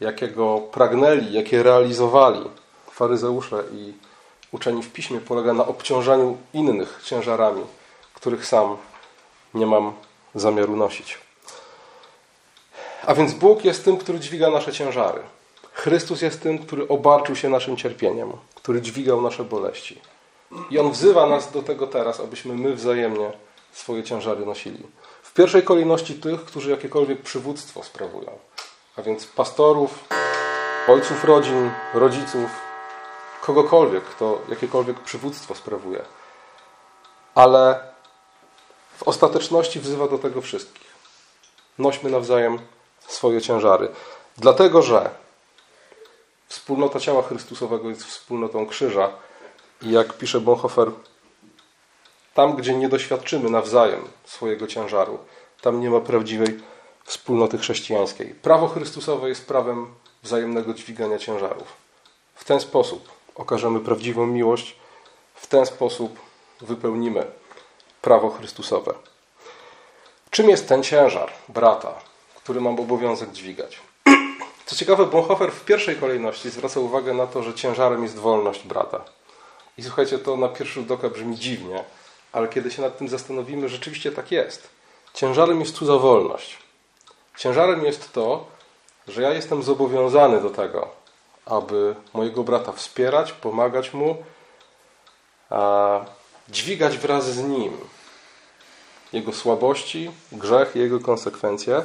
jakiego 0.00 0.58
pragnęli, 0.58 1.32
jakie 1.32 1.62
realizowali 1.62 2.50
faryzeusze 2.90 3.64
i 3.72 3.92
uczeni 4.52 4.82
w 4.82 4.92
piśmie, 4.92 5.20
polega 5.20 5.52
na 5.52 5.66
obciążaniu 5.66 6.36
innych 6.54 7.00
ciężarami, 7.04 7.62
których 8.14 8.46
sam 8.46 8.76
nie 9.54 9.66
mam 9.66 9.92
zamiaru 10.34 10.76
nosić. 10.76 11.27
A 13.08 13.14
więc 13.14 13.32
Bóg 13.32 13.64
jest 13.64 13.84
tym, 13.84 13.96
który 13.96 14.20
dźwiga 14.20 14.50
nasze 14.50 14.72
ciężary. 14.72 15.20
Chrystus 15.72 16.22
jest 16.22 16.42
tym, 16.42 16.58
który 16.58 16.88
obarczył 16.88 17.36
się 17.36 17.48
naszym 17.48 17.76
cierpieniem, 17.76 18.32
który 18.54 18.80
dźwigał 18.80 19.22
nasze 19.22 19.44
boleści. 19.44 20.00
I 20.70 20.78
On 20.78 20.90
wzywa 20.90 21.26
nas 21.26 21.52
do 21.52 21.62
tego 21.62 21.86
teraz, 21.86 22.20
abyśmy 22.20 22.54
my 22.54 22.74
wzajemnie 22.74 23.32
swoje 23.72 24.02
ciężary 24.02 24.46
nosili. 24.46 24.86
W 25.22 25.34
pierwszej 25.34 25.62
kolejności 25.62 26.14
tych, 26.14 26.44
którzy 26.44 26.70
jakiekolwiek 26.70 27.22
przywództwo 27.22 27.82
sprawują. 27.82 28.30
A 28.96 29.02
więc 29.02 29.26
pastorów, 29.26 30.04
ojców 30.88 31.24
rodzin, 31.24 31.70
rodziców, 31.94 32.50
kogokolwiek, 33.42 34.04
kto 34.04 34.38
jakiekolwiek 34.48 35.00
przywództwo 35.00 35.54
sprawuje. 35.54 36.02
Ale 37.34 37.80
w 38.96 39.02
ostateczności 39.02 39.80
wzywa 39.80 40.08
do 40.08 40.18
tego 40.18 40.40
wszystkich. 40.40 40.88
Nośmy 41.78 42.10
nawzajem 42.10 42.58
swoje 43.08 43.40
ciężary. 43.40 43.88
Dlatego, 44.36 44.82
że 44.82 45.10
wspólnota 46.48 47.00
ciała 47.00 47.22
Chrystusowego 47.22 47.88
jest 47.88 48.04
wspólnotą 48.04 48.66
krzyża 48.66 49.10
i 49.82 49.90
jak 49.90 50.12
pisze 50.12 50.40
Bonhoeffer, 50.40 50.90
tam, 52.34 52.56
gdzie 52.56 52.74
nie 52.74 52.88
doświadczymy 52.88 53.50
nawzajem 53.50 54.08
swojego 54.24 54.66
ciężaru, 54.66 55.18
tam 55.60 55.80
nie 55.80 55.90
ma 55.90 56.00
prawdziwej 56.00 56.60
wspólnoty 57.04 57.58
chrześcijańskiej. 57.58 58.34
Prawo 58.34 58.68
Chrystusowe 58.68 59.28
jest 59.28 59.46
prawem 59.46 59.94
wzajemnego 60.22 60.74
dźwigania 60.74 61.18
ciężarów. 61.18 61.72
W 62.34 62.44
ten 62.44 62.60
sposób 62.60 63.08
okażemy 63.34 63.80
prawdziwą 63.80 64.26
miłość, 64.26 64.76
w 65.34 65.46
ten 65.46 65.66
sposób 65.66 66.20
wypełnimy 66.60 67.26
prawo 68.02 68.30
Chrystusowe. 68.30 68.94
Czym 70.30 70.48
jest 70.48 70.68
ten 70.68 70.82
ciężar 70.82 71.32
brata, 71.48 71.94
który 72.48 72.60
mam 72.60 72.80
obowiązek 72.80 73.32
dźwigać? 73.32 73.78
Co 74.66 74.76
ciekawe, 74.76 75.06
Bonhoeffer 75.06 75.52
w 75.52 75.64
pierwszej 75.64 75.96
kolejności 75.96 76.50
zwraca 76.50 76.80
uwagę 76.80 77.14
na 77.14 77.26
to, 77.26 77.42
że 77.42 77.54
ciężarem 77.54 78.02
jest 78.02 78.16
wolność 78.16 78.66
brata. 78.66 79.00
I 79.78 79.82
słuchajcie, 79.82 80.18
to 80.18 80.36
na 80.36 80.48
pierwszy 80.48 80.74
rzut 80.74 80.90
oka 80.90 81.08
brzmi 81.08 81.36
dziwnie, 81.36 81.84
ale 82.32 82.48
kiedy 82.48 82.70
się 82.70 82.82
nad 82.82 82.98
tym 82.98 83.08
zastanowimy, 83.08 83.68
rzeczywiście 83.68 84.12
tak 84.12 84.32
jest. 84.32 84.68
Ciężarem 85.14 85.60
jest 85.60 85.74
cudza 85.74 85.96
wolność. 85.96 86.58
Ciężarem 87.36 87.84
jest 87.84 88.12
to, 88.12 88.46
że 89.08 89.22
ja 89.22 89.30
jestem 89.30 89.62
zobowiązany 89.62 90.40
do 90.40 90.50
tego, 90.50 90.88
aby 91.46 91.94
mojego 92.14 92.44
brata 92.44 92.72
wspierać, 92.72 93.32
pomagać 93.32 93.94
mu, 93.94 94.16
a 95.50 96.00
dźwigać 96.48 96.98
wraz 96.98 97.24
z 97.34 97.38
nim 97.38 97.76
jego 99.12 99.32
słabości, 99.32 100.10
grzech 100.32 100.76
i 100.76 100.78
jego 100.78 101.00
konsekwencje, 101.00 101.82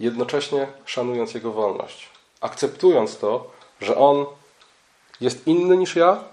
jednocześnie 0.00 0.66
szanując 0.84 1.34
jego 1.34 1.52
wolność. 1.52 2.08
Akceptując 2.40 3.18
to, 3.18 3.50
że 3.80 3.96
on 3.96 4.26
jest 5.20 5.46
inny 5.46 5.76
niż 5.76 5.96
ja, 5.96 6.24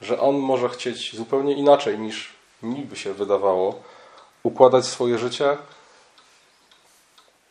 że 0.00 0.20
on 0.20 0.36
może 0.36 0.68
chcieć 0.68 1.16
zupełnie 1.16 1.54
inaczej 1.54 1.98
niż 1.98 2.32
mi 2.62 2.82
by 2.82 2.96
się 2.96 3.14
wydawało 3.14 3.82
układać 4.42 4.86
swoje 4.86 5.18
życie. 5.18 5.56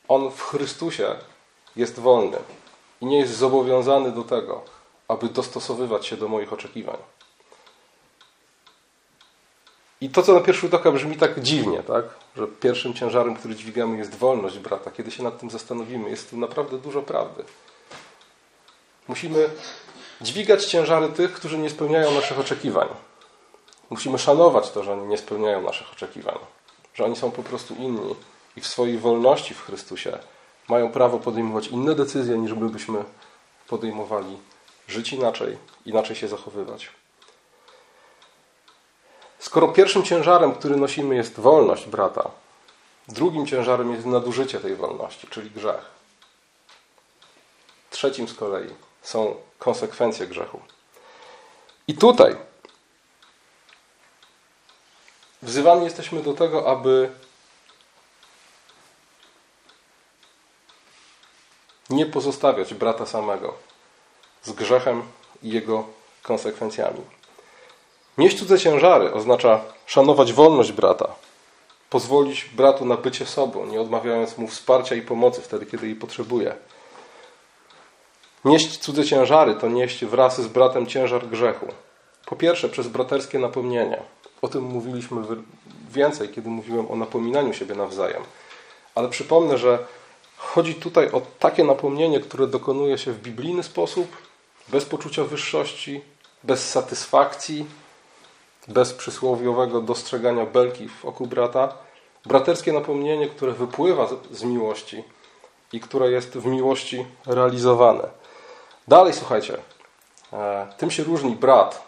On 0.08 0.32
w 0.32 0.42
Chrystusie 0.42 1.16
jest 1.76 2.00
wolny 2.00 2.38
i 3.02 3.06
nie 3.06 3.20
jest 3.20 3.38
zobowiązany 3.38 4.12
do 4.12 4.24
tego, 4.24 4.62
aby 5.08 5.30
dostosowywać 5.30 6.06
się 6.06 6.18
do 6.18 6.28
moich 6.28 6.54
oczekiwań. 6.54 6.98
I 10.02 10.10
to, 10.10 10.24
co 10.24 10.34
na 10.34 10.40
pierwszy 10.40 10.62
rzut 10.62 10.74
oka 10.74 10.92
brzmi 10.92 11.16
tak 11.16 11.40
dziwnie, 11.40 11.84
tak? 11.84 12.06
że 12.36 12.48
pierwszym 12.48 12.94
ciężarem, 12.94 13.36
który 13.36 13.56
dźwigamy, 13.56 13.98
jest 13.98 14.16
wolność 14.16 14.60
brata. 14.60 14.92
Kiedy 14.92 15.12
się 15.12 15.24
nad 15.24 15.40
tym 15.40 15.50
zastanowimy, 15.50 16.10
jest 16.10 16.30
tu 16.30 16.38
naprawdę 16.38 16.78
dużo 16.78 17.02
prawdy. 17.02 17.44
Musimy 19.08 19.50
dźwigać 20.22 20.66
ciężary 20.66 21.10
tych, 21.10 21.34
którzy 21.34 21.58
nie 21.58 21.70
spełniają 21.70 22.12
naszych 22.12 22.40
oczekiwań. 22.40 22.88
Musimy 23.90 24.20
szanować 24.20 24.72
to, 24.72 24.84
że 24.84 24.94
oni 24.94 25.08
nie 25.08 25.18
spełniają 25.18 25.62
naszych 25.62 25.92
oczekiwań, 25.92 26.38
że 26.94 27.06
oni 27.06 27.16
są 27.16 27.32
po 27.32 27.44
prostu 27.44 27.76
inni 27.76 28.16
i 28.56 28.62
w 28.62 28.68
swojej 28.68 28.98
wolności 28.98 29.54
w 29.54 29.62
Chrystusie 29.62 30.18
mają 30.70 30.92
prawo 30.92 31.20
podejmować 31.20 31.68
inne 31.68 31.96
decyzje, 31.96 32.38
niż 32.38 32.54
my 32.54 32.70
byśmy 32.70 33.04
podejmowali, 33.68 34.38
żyć 34.88 35.14
inaczej, 35.14 35.58
inaczej 35.86 36.16
się 36.16 36.28
zachowywać. 36.28 36.90
Skoro 39.40 39.68
pierwszym 39.68 40.04
ciężarem, 40.04 40.56
który 40.56 40.78
nosimy, 40.78 41.16
jest 41.16 41.40
wolność 41.40 41.86
brata, 41.86 42.32
drugim 43.08 43.48
ciężarem 43.48 43.92
jest 43.94 44.06
nadużycie 44.06 44.60
tej 44.60 44.76
wolności, 44.76 45.28
czyli 45.28 45.52
grzech. 45.52 45.86
Trzecim 47.90 48.28
z 48.28 48.34
kolei 48.34 48.70
są 49.02 49.36
konsekwencje 49.60 50.28
grzechu. 50.28 50.62
I 51.88 51.96
tutaj 51.96 52.36
wzywani 55.42 55.84
jesteśmy 55.84 56.24
do 56.24 56.34
tego, 56.34 56.72
aby 56.72 57.12
nie 61.90 62.06
pozostawiać 62.06 62.74
brata 62.74 63.06
samego 63.06 63.54
z 64.44 64.52
grzechem 64.52 65.04
i 65.44 65.50
jego 65.50 65.88
konsekwencjami. 66.24 67.17
Nieść 68.18 68.40
cudze 68.40 68.60
ciężary 68.60 69.14
oznacza 69.14 69.62
szanować 69.86 70.34
wolność 70.34 70.72
brata, 70.72 71.16
pozwolić 71.90 72.46
bratu 72.46 72.86
na 72.86 72.98
bycie 72.98 73.26
sobą, 73.26 73.66
nie 73.66 73.82
odmawiając 73.82 74.38
mu 74.38 74.48
wsparcia 74.48 74.96
i 74.96 75.02
pomocy 75.02 75.42
wtedy, 75.42 75.66
kiedy 75.66 75.86
jej 75.86 75.96
potrzebuje. 75.96 76.56
Nieść 78.46 78.78
cudze 78.78 79.06
ciężary 79.06 79.56
to 79.56 79.68
nieść 79.68 80.06
wraz 80.06 80.42
z 80.42 80.48
bratem 80.48 80.88
ciężar 80.88 81.28
grzechu. 81.28 81.68
Po 82.26 82.36
pierwsze, 82.36 82.70
przez 82.70 82.88
braterskie 82.88 83.40
napomnienie. 83.40 84.02
O 84.42 84.48
tym 84.48 84.64
mówiliśmy 84.64 85.22
więcej, 85.92 86.30
kiedy 86.30 86.50
mówiłem 86.50 86.92
o 86.92 86.96
napominaniu 86.96 87.54
siebie 87.54 87.76
nawzajem. 87.76 88.24
Ale 88.96 89.10
przypomnę, 89.10 89.58
że 89.58 89.80
chodzi 90.38 90.76
tutaj 90.76 91.12
o 91.12 91.22
takie 91.40 91.64
napomnienie, 91.64 92.20
które 92.20 92.48
dokonuje 92.48 92.98
się 92.98 93.12
w 93.12 93.22
biblijny 93.22 93.64
sposób, 93.64 94.18
bez 94.68 94.86
poczucia 94.86 95.24
wyższości, 95.24 96.02
bez 96.44 96.70
satysfakcji, 96.70 97.66
bez 98.68 98.94
przysłowiowego 98.94 99.82
dostrzegania 99.82 100.46
belki 100.46 100.90
w 100.90 101.06
oku 101.06 101.28
brata. 101.28 101.74
Braterskie 102.26 102.74
napomnienie, 102.74 103.30
które 103.30 103.52
wypływa 103.52 104.08
z 104.32 104.44
miłości 104.44 105.04
i 105.74 105.80
które 105.80 106.12
jest 106.12 106.38
w 106.38 106.46
miłości 106.46 107.06
realizowane. 107.26 108.10
Dalej 108.88 109.14
słuchajcie, 109.14 109.58
e, 110.34 110.68
tym 110.78 110.92
się 110.92 111.04
różni 111.04 111.36
brat 111.36 111.88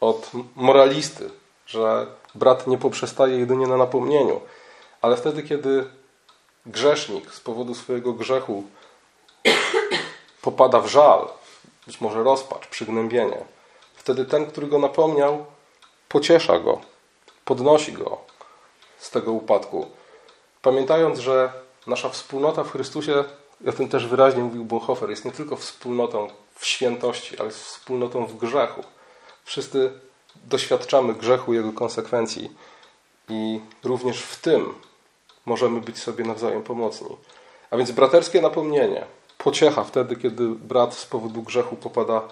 od 0.00 0.30
moralisty, 0.56 1.30
że 1.66 2.06
brat 2.34 2.66
nie 2.66 2.78
poprzestaje 2.78 3.38
jedynie 3.38 3.66
na 3.66 3.76
napomnieniu, 3.76 4.40
ale 5.02 5.16
wtedy, 5.16 5.42
kiedy 5.42 5.84
grzesznik 6.66 7.34
z 7.34 7.40
powodu 7.40 7.74
swojego 7.74 8.12
grzechu 8.12 8.64
popada 10.42 10.80
w 10.80 10.88
żal, 10.88 11.28
być 11.86 12.00
może 12.00 12.22
rozpacz, 12.22 12.66
przygnębienie, 12.66 13.44
wtedy 14.04 14.24
ten, 14.24 14.46
który 14.46 14.66
go 14.66 14.78
napomniał, 14.78 15.44
pociesza 16.08 16.58
go, 16.58 16.80
podnosi 17.44 17.92
go 17.92 18.18
z 18.98 19.10
tego 19.10 19.32
upadku. 19.32 19.86
Pamiętając, 20.62 21.18
że 21.18 21.52
nasza 21.86 22.08
wspólnota 22.08 22.64
w 22.64 22.70
Chrystusie, 22.70 23.24
o 23.68 23.72
tym 23.72 23.88
też 23.88 24.06
wyraźnie 24.06 24.42
mówił 24.42 24.64
Bonhoeffer, 24.64 25.10
jest 25.10 25.24
nie 25.24 25.32
tylko 25.32 25.56
wspólnotą 25.56 26.28
w 26.54 26.66
świętości, 26.66 27.38
ale 27.38 27.50
wspólnotą 27.50 28.26
w 28.26 28.36
grzechu. 28.36 28.84
Wszyscy 29.44 29.92
doświadczamy 30.44 31.14
grzechu, 31.14 31.54
jego 31.54 31.72
konsekwencji 31.72 32.50
i 33.28 33.60
również 33.84 34.22
w 34.22 34.40
tym 34.40 34.74
możemy 35.46 35.80
być 35.80 35.98
sobie 35.98 36.24
nawzajem 36.24 36.62
pomocni. 36.62 37.16
A 37.70 37.76
więc 37.76 37.90
braterskie 37.90 38.40
napomnienie, 38.40 39.04
pociecha 39.38 39.84
wtedy, 39.84 40.16
kiedy 40.16 40.48
brat 40.48 40.94
z 40.94 41.06
powodu 41.06 41.42
grzechu 41.42 41.76
popada 41.76 42.22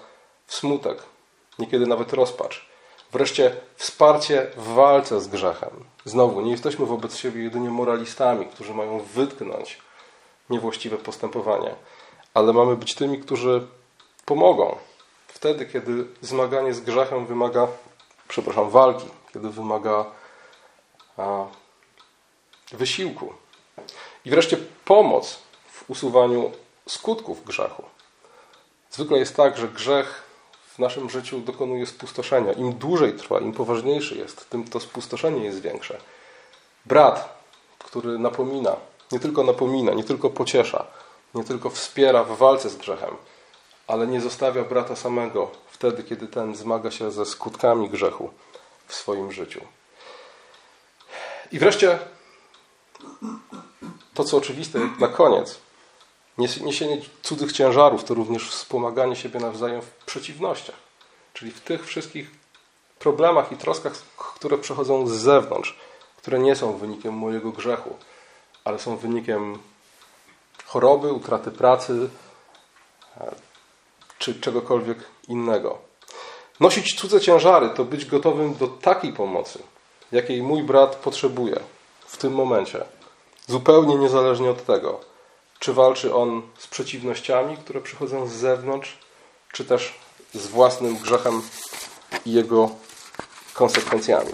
w 0.47 0.55
smutek, 0.55 1.12
niekiedy 1.59 1.87
nawet 1.87 2.13
rozpacz. 2.13 2.65
Wreszcie 3.11 3.55
wsparcie 3.75 4.47
w 4.57 4.67
walce 4.67 5.21
z 5.21 5.27
grzechem. 5.27 5.69
Znowu, 6.05 6.41
nie 6.41 6.51
jesteśmy 6.51 6.85
wobec 6.85 7.17
siebie 7.17 7.43
jedynie 7.43 7.69
moralistami, 7.69 8.45
którzy 8.45 8.73
mają 8.73 8.99
wytknąć 8.99 9.81
niewłaściwe 10.49 10.97
postępowanie, 10.97 11.75
ale 12.33 12.53
mamy 12.53 12.75
być 12.75 12.95
tymi, 12.95 13.19
którzy 13.19 13.67
pomogą 14.25 14.77
wtedy, 15.27 15.65
kiedy 15.65 16.05
zmaganie 16.21 16.73
z 16.73 16.81
grzechem 16.81 17.25
wymaga, 17.25 17.67
przepraszam, 18.27 18.69
walki, 18.69 19.05
kiedy 19.33 19.49
wymaga 19.49 20.05
a, 21.17 21.45
wysiłku. 22.71 23.33
I 24.25 24.29
wreszcie 24.29 24.57
pomoc 24.85 25.39
w 25.71 25.89
usuwaniu 25.89 26.51
skutków 26.87 27.45
grzechu. 27.45 27.83
Zwykle 28.91 29.17
jest 29.17 29.35
tak, 29.35 29.57
że 29.57 29.67
grzech 29.67 30.23
w 30.75 30.79
naszym 30.79 31.09
życiu 31.09 31.39
dokonuje 31.39 31.85
spustoszenia. 31.85 32.53
Im 32.53 32.73
dłużej 32.73 33.13
trwa, 33.13 33.39
im 33.39 33.53
poważniejszy 33.53 34.15
jest, 34.15 34.49
tym 34.49 34.63
to 34.63 34.79
spustoszenie 34.79 35.43
jest 35.43 35.61
większe. 35.61 35.97
Brat, 36.85 37.43
który 37.79 38.19
napomina, 38.19 38.75
nie 39.11 39.19
tylko 39.19 39.43
napomina, 39.43 39.93
nie 39.93 40.03
tylko 40.03 40.29
pociesza, 40.29 40.85
nie 41.35 41.43
tylko 41.43 41.69
wspiera 41.69 42.23
w 42.23 42.37
walce 42.37 42.69
z 42.69 42.75
grzechem, 42.75 43.15
ale 43.87 44.07
nie 44.07 44.21
zostawia 44.21 44.63
brata 44.63 44.95
samego 44.95 45.51
wtedy, 45.71 46.03
kiedy 46.03 46.27
ten 46.27 46.55
zmaga 46.55 46.91
się 46.91 47.11
ze 47.11 47.25
skutkami 47.25 47.89
grzechu 47.89 48.29
w 48.87 48.93
swoim 48.95 49.31
życiu. 49.31 49.61
I 51.51 51.59
wreszcie 51.59 51.99
to, 54.13 54.23
co 54.23 54.37
oczywiste, 54.37 54.79
na 54.99 55.07
koniec. 55.07 55.59
Niesienie 56.37 57.01
cudzych 57.21 57.51
ciężarów 57.51 58.03
to 58.03 58.13
również 58.13 58.49
wspomaganie 58.49 59.15
siebie 59.15 59.39
nawzajem 59.39 59.81
w 59.81 59.89
przeciwnościach. 60.05 60.75
Czyli 61.33 61.51
w 61.51 61.61
tych 61.61 61.85
wszystkich 61.85 62.31
problemach 62.99 63.51
i 63.51 63.55
troskach, 63.57 63.93
które 64.35 64.57
przychodzą 64.57 65.07
z 65.07 65.11
zewnątrz, 65.11 65.77
które 66.17 66.39
nie 66.39 66.55
są 66.55 66.77
wynikiem 66.77 67.13
mojego 67.13 67.51
grzechu, 67.51 67.95
ale 68.65 68.79
są 68.79 68.97
wynikiem 68.97 69.59
choroby, 70.65 71.13
utraty 71.13 71.51
pracy 71.51 72.09
e, 73.17 73.35
czy 74.19 74.39
czegokolwiek 74.39 74.97
innego. 75.27 75.77
Nosić 76.59 76.95
cudze 76.95 77.21
ciężary 77.21 77.69
to 77.69 77.85
być 77.85 78.05
gotowym 78.05 78.55
do 78.55 78.67
takiej 78.67 79.13
pomocy, 79.13 79.59
jakiej 80.11 80.41
mój 80.41 80.63
brat 80.63 80.95
potrzebuje 80.95 81.59
w 82.05 82.17
tym 82.17 82.33
momencie, 82.33 82.85
zupełnie 83.47 83.95
niezależnie 83.95 84.49
od 84.49 84.65
tego, 84.65 85.12
czy 85.63 85.73
walczy 85.73 86.15
on 86.15 86.41
z 86.57 86.67
przeciwnościami, 86.67 87.57
które 87.57 87.81
przychodzą 87.81 88.27
z 88.27 88.31
zewnątrz, 88.31 88.97
czy 89.51 89.65
też 89.65 89.93
z 90.33 90.47
własnym 90.47 90.97
grzechem 90.97 91.41
i 92.25 92.31
jego 92.31 92.69
konsekwencjami. 93.53 94.31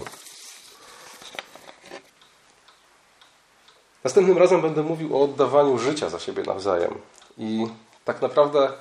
Następnym 4.03 4.37
razem 4.37 4.61
będę 4.61 4.83
mówił 4.83 5.17
o 5.17 5.23
oddawaniu 5.23 5.77
życia 5.77 6.09
za 6.09 6.19
siebie 6.19 6.43
nawzajem. 6.43 7.01
I 7.37 7.67
tak 8.05 8.21
naprawdę 8.21 8.71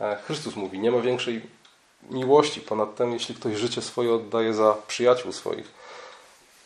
e, 0.00 0.16
Chrystus 0.16 0.56
mówi: 0.56 0.78
Nie 0.78 0.90
ma 0.90 1.00
większej 1.00 1.42
miłości 2.10 2.60
ponad 2.60 2.94
tym, 2.94 3.12
jeśli 3.12 3.34
ktoś 3.34 3.56
życie 3.56 3.82
swoje 3.82 4.14
oddaje 4.14 4.54
za 4.54 4.76
przyjaciół 4.86 5.32
swoich. 5.32 5.72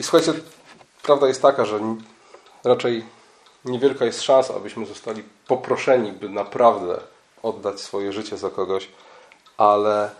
I 0.00 0.02
słuchajcie, 0.02 0.32
prawda 1.02 1.28
jest 1.28 1.42
taka, 1.42 1.64
że 1.64 1.80
raczej 2.64 3.15
niewielka 3.66 4.04
jest 4.04 4.22
szansa, 4.22 4.54
abyśmy 4.54 4.86
zostali 4.86 5.22
poproszeni, 5.46 6.12
by 6.12 6.28
naprawdę 6.28 7.00
oddać 7.42 7.80
swoje 7.80 8.12
życie 8.12 8.36
za 8.36 8.50
kogoś, 8.50 8.88
ale 9.58 10.10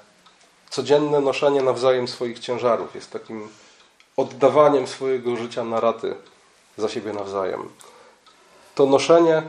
codzienne 0.71 1.21
noszenie 1.21 1.63
nawzajem 1.63 2.09
swoich 2.09 2.39
ciężarów 2.39 2.95
jest 2.95 3.11
takim 3.11 3.49
oddawaniem 4.17 4.87
swojego 4.87 5.37
życia 5.37 5.65
na 5.65 5.81
raty 5.81 6.15
za 6.77 6.89
siebie 6.89 7.13
nawzajem. 7.13 7.69
To 8.75 8.87
noszenie 8.87 9.43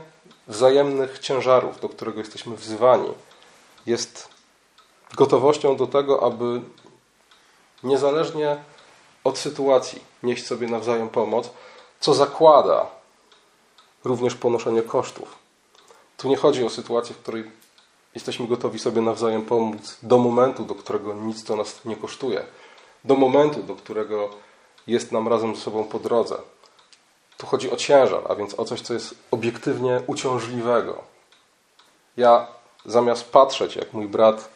wzajemnych 0.47 1.19
ciężarów, 1.19 1.79
do 1.79 1.89
którego 1.89 2.19
jesteśmy 2.19 2.55
wzywani, 2.55 3.09
jest 3.85 4.29
gotowością 5.15 5.75
do 5.75 5.87
tego, 5.87 6.23
aby 6.23 6.61
niezależnie 7.83 8.57
od 9.23 9.37
sytuacji 9.37 10.01
nieść 10.23 10.45
sobie 10.45 10.67
nawzajem 10.67 11.09
pomoc, 11.09 11.49
co 11.99 12.13
zakłada 12.13 12.96
również 14.07 14.35
ponoszenie 14.35 14.81
kosztów. 14.81 15.35
Tu 16.17 16.29
nie 16.29 16.37
chodzi 16.37 16.63
o 16.63 16.69
sytuację, 16.69 17.15
w 17.15 17.17
której 17.17 17.51
jesteśmy 18.15 18.47
gotowi 18.47 18.79
sobie 18.79 19.01
nawzajem 19.01 19.45
pomóc 19.45 19.97
do 20.03 20.17
momentu, 20.17 20.65
do 20.65 20.75
którego 20.75 21.13
nic 21.13 21.43
to 21.43 21.55
nas 21.55 21.85
nie 21.85 21.95
kosztuje, 21.95 22.43
do 23.05 23.15
momentu, 23.15 23.63
do 23.63 23.75
którego 23.75 24.29
jest 24.87 25.11
nam 25.11 25.27
razem 25.27 25.55
ze 25.55 25.61
sobą 25.61 25.83
po 25.83 25.99
drodze. 25.99 26.37
Tu 27.37 27.47
chodzi 27.47 27.71
o 27.71 27.75
ciężar, 27.75 28.21
a 28.29 28.35
więc 28.35 28.59
o 28.59 28.65
coś, 28.65 28.81
co 28.81 28.93
jest 28.93 29.15
obiektywnie 29.31 30.01
uciążliwego. 30.07 31.03
Ja 32.17 32.47
zamiast 32.85 33.31
patrzeć, 33.31 33.75
jak 33.75 33.93
mój 33.93 34.07
brat 34.07 34.49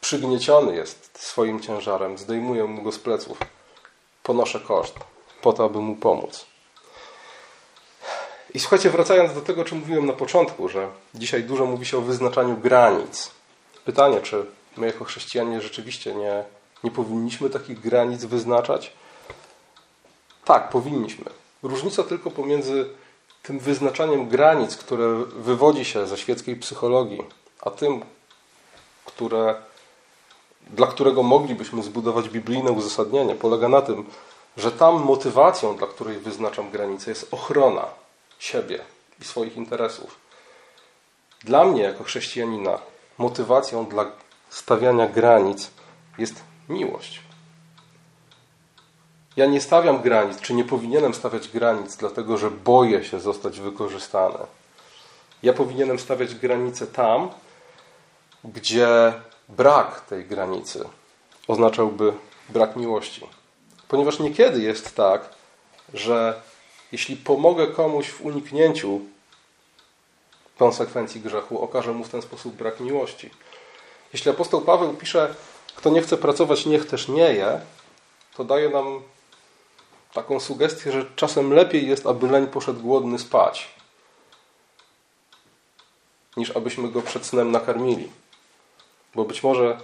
przygnieciony 0.00 0.76
jest 0.76 1.18
swoim 1.22 1.60
ciężarem, 1.60 2.18
zdejmuję 2.18 2.64
mu 2.64 2.82
go 2.82 2.92
z 2.92 2.98
pleców, 2.98 3.38
ponoszę 4.22 4.60
koszt 4.60 4.94
po 5.42 5.52
to, 5.52 5.64
aby 5.64 5.78
mu 5.78 5.96
pomóc. 5.96 6.46
I 8.54 8.60
słuchajcie, 8.60 8.90
wracając 8.90 9.34
do 9.34 9.40
tego, 9.40 9.62
o 9.62 9.64
czym 9.64 9.78
mówiłem 9.78 10.06
na 10.06 10.12
początku, 10.12 10.68
że 10.68 10.88
dzisiaj 11.14 11.44
dużo 11.44 11.66
mówi 11.66 11.86
się 11.86 11.98
o 11.98 12.00
wyznaczaniu 12.00 12.56
granic. 12.56 13.30
Pytanie, 13.84 14.20
czy 14.20 14.46
my 14.76 14.86
jako 14.86 15.04
chrześcijanie 15.04 15.60
rzeczywiście 15.60 16.14
nie, 16.14 16.44
nie 16.84 16.90
powinniśmy 16.90 17.50
takich 17.50 17.80
granic 17.80 18.24
wyznaczać? 18.24 18.92
Tak, 20.44 20.68
powinniśmy. 20.68 21.24
Różnica 21.62 22.02
tylko 22.02 22.30
pomiędzy 22.30 22.88
tym 23.42 23.58
wyznaczaniem 23.58 24.28
granic, 24.28 24.76
które 24.76 25.14
wywodzi 25.24 25.84
się 25.84 26.06
ze 26.06 26.16
świeckiej 26.16 26.56
psychologii, 26.56 27.22
a 27.60 27.70
tym, 27.70 28.02
które, 29.04 29.54
dla 30.70 30.86
którego 30.86 31.22
moglibyśmy 31.22 31.82
zbudować 31.82 32.28
biblijne 32.28 32.72
uzasadnienie, 32.72 33.34
polega 33.34 33.68
na 33.68 33.82
tym, 33.82 34.04
że 34.56 34.72
tam 34.72 35.02
motywacją, 35.02 35.76
dla 35.76 35.86
której 35.86 36.18
wyznaczam 36.18 36.70
granice, 36.70 37.10
jest 37.10 37.28
ochrona 37.30 38.03
siebie 38.44 38.78
i 39.20 39.24
swoich 39.24 39.56
interesów. 39.56 40.18
Dla 41.44 41.64
mnie, 41.64 41.82
jako 41.82 42.04
chrześcijanina, 42.04 42.78
motywacją 43.18 43.86
dla 43.86 44.12
stawiania 44.50 45.08
granic 45.08 45.70
jest 46.18 46.34
miłość. 46.68 47.20
Ja 49.36 49.46
nie 49.46 49.60
stawiam 49.60 50.02
granic, 50.02 50.40
czy 50.40 50.54
nie 50.54 50.64
powinienem 50.64 51.14
stawiać 51.14 51.48
granic, 51.48 51.96
dlatego 51.96 52.38
że 52.38 52.50
boję 52.50 53.04
się 53.04 53.20
zostać 53.20 53.60
wykorzystany. 53.60 54.38
Ja 55.42 55.52
powinienem 55.52 55.98
stawiać 55.98 56.34
granice 56.34 56.86
tam, 56.86 57.30
gdzie 58.44 59.12
brak 59.48 60.00
tej 60.00 60.24
granicy 60.24 60.84
oznaczałby 61.48 62.12
brak 62.48 62.76
miłości. 62.76 63.26
Ponieważ 63.88 64.18
niekiedy 64.18 64.62
jest 64.62 64.96
tak, 64.96 65.28
że 65.94 66.42
jeśli 66.92 67.16
pomogę 67.16 67.66
komuś 67.66 68.08
w 68.08 68.20
uniknięciu 68.20 69.00
konsekwencji 70.58 71.20
grzechu, 71.20 71.62
okaże 71.62 71.92
mu 71.92 72.04
w 72.04 72.08
ten 72.08 72.22
sposób 72.22 72.54
brak 72.54 72.80
miłości. 72.80 73.30
Jeśli 74.12 74.30
apostoł 74.30 74.60
Paweł 74.60 74.94
pisze, 74.94 75.34
kto 75.76 75.90
nie 75.90 76.02
chce 76.02 76.16
pracować, 76.16 76.66
niech 76.66 76.86
też 76.86 77.08
nie 77.08 77.34
je, 77.34 77.60
to 78.36 78.44
daje 78.44 78.68
nam 78.68 79.02
taką 80.12 80.40
sugestię, 80.40 80.92
że 80.92 81.06
czasem 81.16 81.52
lepiej 81.52 81.88
jest, 81.88 82.06
aby 82.06 82.28
leń 82.28 82.46
poszedł 82.46 82.80
głodny 82.80 83.18
spać, 83.18 83.74
niż 86.36 86.56
abyśmy 86.56 86.88
go 86.88 87.02
przed 87.02 87.26
snem 87.26 87.50
nakarmili. 87.50 88.12
Bo 89.14 89.24
być 89.24 89.42
może 89.42 89.80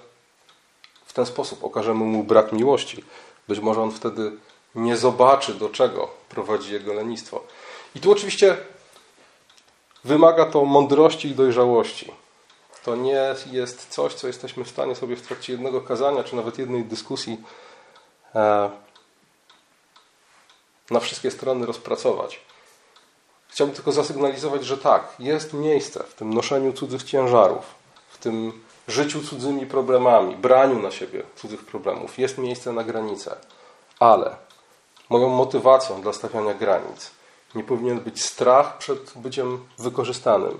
w 1.06 1.12
ten 1.12 1.26
sposób 1.26 1.64
okażemy 1.64 2.04
mu 2.04 2.24
brak 2.24 2.52
miłości. 2.52 3.04
Być 3.48 3.60
może 3.60 3.82
on 3.82 3.92
wtedy 3.92 4.32
nie 4.74 4.96
zobaczy, 4.96 5.54
do 5.54 5.68
czego 5.68 6.19
prowadzi 6.30 6.72
jego 6.72 6.94
lenistwo. 6.94 7.44
I 7.94 8.00
tu 8.00 8.12
oczywiście 8.12 8.56
wymaga 10.04 10.46
to 10.46 10.64
mądrości 10.64 11.28
i 11.28 11.34
dojrzałości. 11.34 12.12
To 12.84 12.96
nie 12.96 13.34
jest 13.52 13.88
coś, 13.88 14.14
co 14.14 14.26
jesteśmy 14.26 14.64
w 14.64 14.68
stanie 14.68 14.94
sobie 14.94 15.16
w 15.16 15.22
trakcie 15.22 15.52
jednego 15.52 15.80
kazania, 15.80 16.24
czy 16.24 16.36
nawet 16.36 16.58
jednej 16.58 16.84
dyskusji 16.84 17.40
e, 18.34 18.70
na 20.90 21.00
wszystkie 21.00 21.30
strony 21.30 21.66
rozpracować. 21.66 22.40
Chciałbym 23.48 23.76
tylko 23.76 23.92
zasygnalizować, 23.92 24.64
że 24.64 24.78
tak, 24.78 25.14
jest 25.18 25.52
miejsce 25.52 26.04
w 26.04 26.14
tym 26.14 26.34
noszeniu 26.34 26.72
cudzych 26.72 27.02
ciężarów, 27.02 27.64
w 28.08 28.18
tym 28.18 28.62
życiu 28.88 29.22
cudzymi 29.22 29.66
problemami, 29.66 30.36
braniu 30.36 30.78
na 30.78 30.90
siebie 30.90 31.22
cudzych 31.36 31.64
problemów. 31.64 32.18
Jest 32.18 32.38
miejsce 32.38 32.72
na 32.72 32.84
granicę, 32.84 33.36
ale 33.98 34.36
moją 35.10 35.28
motywacją 35.28 36.02
dla 36.02 36.12
stawiania 36.12 36.54
granic. 36.54 37.10
Nie 37.54 37.64
powinien 37.64 38.00
być 38.00 38.24
strach 38.24 38.78
przed 38.78 39.12
byciem 39.16 39.66
wykorzystanym. 39.78 40.58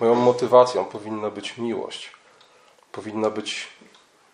Moją 0.00 0.14
motywacją 0.14 0.84
powinna 0.84 1.30
być 1.30 1.58
miłość. 1.58 2.12
Powinna 2.92 3.30
być 3.30 3.68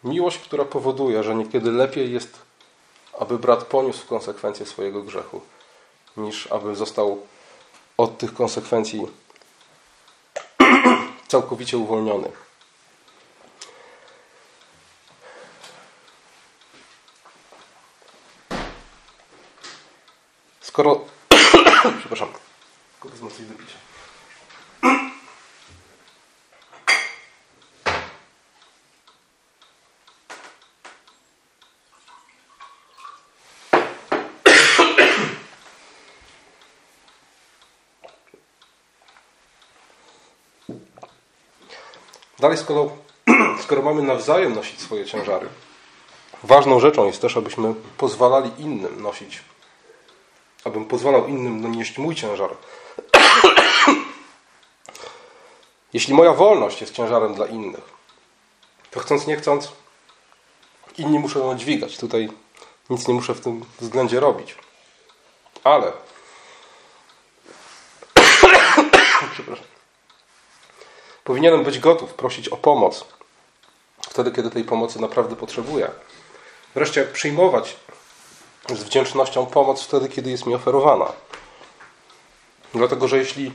miłość, 0.05 0.39
która 0.39 0.65
powoduje, 0.65 1.23
że 1.23 1.35
niekiedy 1.35 1.73
lepiej 1.73 2.13
jest, 2.13 2.39
aby 3.19 3.39
brat 3.39 3.65
poniósł 3.65 4.07
konsekwencje 4.07 4.67
swojego 4.67 5.03
grzechu, 5.03 5.41
niż 6.17 6.47
aby 6.47 6.77
został 6.77 7.19
od 7.97 8.19
tych 8.19 8.35
konsekwencji 8.35 9.07
całkowicie 11.29 11.79
uwolniony. 11.79 12.33
Skoro. 20.81 21.01
Przepraszam. 22.01 22.29
Wezmę 23.05 23.31
coś 23.31 23.47
do 23.47 23.55
picia. 23.55 23.79
Dalej, 42.39 42.59
skoro, 42.59 42.91
skoro 43.63 43.83
mamy 43.83 44.03
nawzajem 44.03 44.55
nosić 44.55 44.81
swoje 44.81 45.05
ciężary, 45.05 45.49
ważną 46.43 46.81
rzeczą 46.81 47.07
jest 47.07 47.23
też, 47.23 47.37
abyśmy 47.37 47.75
pozwalali 47.97 48.51
innym 48.59 49.03
nosić, 49.03 49.43
abym 50.65 50.85
pozwalał 50.85 51.27
innym 51.27 51.75
nieść 51.75 51.99
mój 51.99 52.15
ciężar. 52.15 52.51
Jeśli 55.93 56.15
moja 56.15 56.33
wolność 56.33 56.81
jest 56.81 56.95
ciężarem 56.95 57.35
dla 57.35 57.47
innych, 57.47 57.85
to 58.91 59.01
chcąc 59.01 59.27
nie 59.27 59.37
chcąc, 59.37 59.73
inni 60.99 61.19
muszą 61.19 61.41
ją 61.41 61.59
dźwigać. 61.59 61.99
Tutaj 61.99 62.29
nic 62.91 63.09
nie 63.09 63.15
muszę 63.15 63.35
w 63.35 63.41
tym 63.41 63.65
względzie 63.81 64.21
robić. 64.21 64.55
Ale 65.65 65.93
przepraszam. 69.33 69.67
Powinienem 71.25 71.65
być 71.65 71.79
gotów 71.79 72.15
prosić 72.15 72.49
o 72.49 72.57
pomoc 72.57 73.05
wtedy, 74.11 74.33
kiedy 74.33 74.51
tej 74.51 74.65
pomocy 74.65 75.01
naprawdę 75.01 75.37
potrzebuję. 75.37 75.91
Wreszcie 76.75 77.05
przyjmować 77.05 77.77
z 78.69 78.83
wdzięcznością 78.83 79.47
pomoc 79.47 79.83
wtedy, 79.83 80.09
kiedy 80.09 80.31
jest 80.31 80.47
mi 80.47 80.55
oferowana. 80.55 81.13
Dlatego, 82.75 83.09
że 83.09 83.19
jeśli 83.19 83.53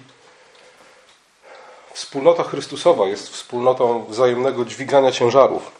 wspólnota 1.94 2.44
Chrystusowa 2.44 3.06
jest 3.06 3.30
wspólnotą 3.30 4.06
wzajemnego 4.06 4.66
dźwigania 4.66 5.12
ciężarów, 5.12 5.72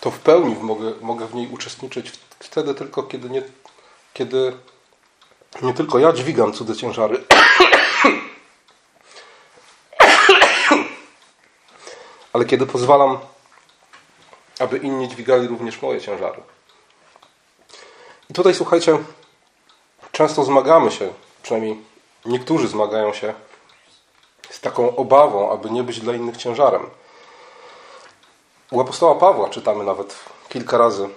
to 0.00 0.10
w 0.10 0.18
pełni 0.18 0.54
mogę, 0.54 0.92
mogę 1.00 1.26
w 1.26 1.34
niej 1.34 1.48
uczestniczyć 1.48 2.12
wtedy 2.38 2.74
tylko, 2.74 3.02
kiedy 3.02 3.30
nie, 3.30 3.42
kiedy 4.14 4.52
nie 5.62 5.74
tylko 5.74 5.98
ja 5.98 6.12
dźwigam 6.12 6.52
cudze 6.52 6.76
ciężary, 6.76 7.24
ale 12.32 12.44
kiedy 12.44 12.66
pozwalam, 12.66 13.18
aby 14.58 14.78
inni 14.78 15.08
dźwigali 15.08 15.48
również 15.48 15.82
moje 15.82 16.00
ciężary. 16.00 16.42
I 18.30 18.34
tutaj 18.34 18.54
słuchajcie, 18.54 18.98
często 20.12 20.44
zmagamy 20.44 20.90
się, 20.90 21.12
przynajmniej 21.42 21.80
niektórzy 22.24 22.68
zmagają 22.68 23.12
się 23.12 23.34
z 24.50 24.60
taką 24.60 24.96
obawą, 24.96 25.50
aby 25.50 25.70
nie 25.70 25.82
być 25.82 26.00
dla 26.00 26.14
innych 26.14 26.36
ciężarem. 26.36 26.90
U 28.70 28.80
apostoła 28.80 29.14
Pawła 29.14 29.48
czytamy 29.48 29.84
nawet 29.84 30.16
kilka 30.48 30.78
razy, 30.78 31.08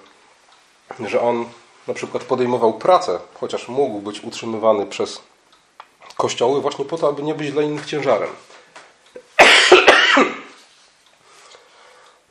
że 0.99 1.21
on 1.21 1.45
na 1.87 1.93
przykład 1.93 2.23
podejmował 2.23 2.73
pracę, 2.73 3.19
chociaż 3.39 3.67
mógł 3.67 3.99
być 3.99 4.23
utrzymywany 4.23 4.85
przez 4.85 5.21
kościoły, 6.17 6.61
właśnie 6.61 6.85
po 6.85 6.97
to, 6.97 7.07
aby 7.07 7.23
nie 7.23 7.35
być 7.35 7.51
dla 7.51 7.61
innych 7.61 7.85
ciężarem. 7.85 8.29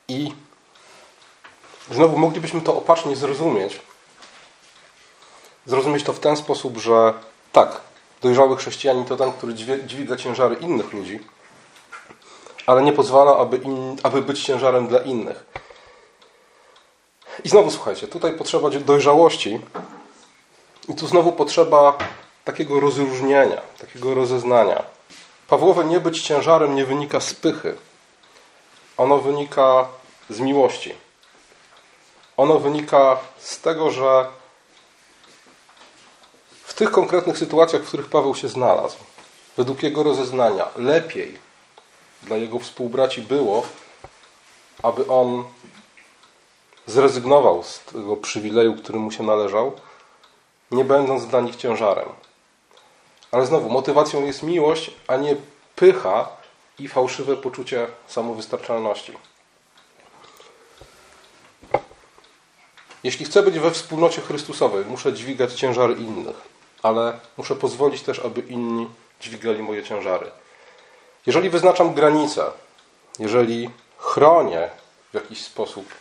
I 0.09 0.33
znowu 1.91 2.19
moglibyśmy 2.19 2.61
to 2.61 2.77
opacznie 2.77 3.17
zrozumieć. 3.17 3.81
Zrozumieć 5.67 6.05
to 6.05 6.13
w 6.13 6.21
ten 6.21 6.37
sposób, 6.37 6.79
że 6.79 7.15
tak, 7.53 7.81
dojrzały 8.23 8.57
chrześcijanin 8.57 9.05
to 9.05 9.17
ten, 9.17 9.33
który 9.33 9.55
dźwiga 9.87 10.17
ciężary 10.17 10.55
innych 10.55 10.93
ludzi, 10.93 11.21
ale 12.67 12.83
nie 12.83 12.93
pozwala, 12.93 13.37
aby, 13.37 13.57
in, 13.57 13.97
aby 14.03 14.23
być 14.23 14.45
ciężarem 14.45 14.87
dla 14.87 14.99
innych. 14.99 15.45
I 17.45 17.49
znowu 17.49 17.71
słuchajcie, 17.71 18.09
tutaj 18.09 18.33
potrzeba 18.33 18.71
dojrzałości 18.71 19.61
i 20.89 20.95
tu 20.95 21.07
znowu 21.07 21.33
potrzeba 21.33 21.99
takiego 22.45 22.81
rozróżnienia, 22.81 23.61
takiego 23.79 24.15
rozeznania. 24.15 24.83
Pawłowe 25.49 25.85
nie 25.85 26.01
być 26.01 26.23
ciężarem 26.23 26.75
nie 26.75 26.85
wynika 26.85 27.21
z 27.21 27.35
pychy. 27.35 27.77
Ono 28.97 29.19
wynika 29.19 29.89
z 30.31 30.41
miłości. 30.41 30.95
Ono 32.37 32.59
wynika 32.59 33.19
z 33.39 33.61
tego, 33.61 33.91
że 33.91 34.27
tych 36.81 36.91
konkretnych 36.91 37.39
sytuacjach, 37.39 37.83
w 37.83 37.89
których 37.89 38.09
Paweł 38.09 38.35
się 38.35 38.49
znalazł, 38.49 38.97
według 39.57 39.83
jego 39.83 40.03
rozeznania, 40.03 40.69
lepiej 40.77 41.39
dla 42.23 42.37
jego 42.37 42.59
współbraci 42.59 43.23
było, 43.23 43.63
aby 44.83 45.07
on 45.07 45.45
zrezygnował 46.87 47.63
z 47.63 47.81
tego 47.81 48.17
przywileju, 48.17 48.75
który 48.75 48.99
mu 48.99 49.11
się 49.11 49.23
należał, 49.23 49.73
nie 50.71 50.85
będąc 50.85 51.27
dla 51.27 51.41
nich 51.41 51.57
ciężarem. 51.57 52.09
Ale 53.33 53.47
znowu, 53.47 53.71
motywacją 53.71 54.27
jest 54.27 54.43
miłość, 54.43 54.91
a 55.07 55.17
nie 55.17 55.37
pycha 55.77 56.29
i 56.79 56.89
fałszywe 56.89 57.37
poczucie 57.37 57.87
samowystarczalności. 58.07 59.13
Jeśli 63.05 63.25
chcę 63.25 63.43
być 63.43 63.59
we 63.59 63.71
wspólnocie 63.71 64.21
Chrystusowej, 64.21 64.85
muszę 64.85 65.13
dźwigać 65.13 65.53
ciężary 65.53 65.95
innych, 65.95 66.60
ale 66.83 67.19
muszę 67.37 67.57
pozwolić 67.57 68.03
też, 68.03 68.19
aby 68.19 68.41
inni 68.41 68.89
dźwigali 69.21 69.63
moje 69.63 69.83
ciężary. 69.83 70.31
Jeżeli 71.27 71.51
wyznaczam 71.51 71.95
granice, 71.95 72.45
jeżeli 73.19 73.71
chronię 73.99 74.69
w 75.11 75.15
jakiś 75.15 75.45
sposób 75.45 75.95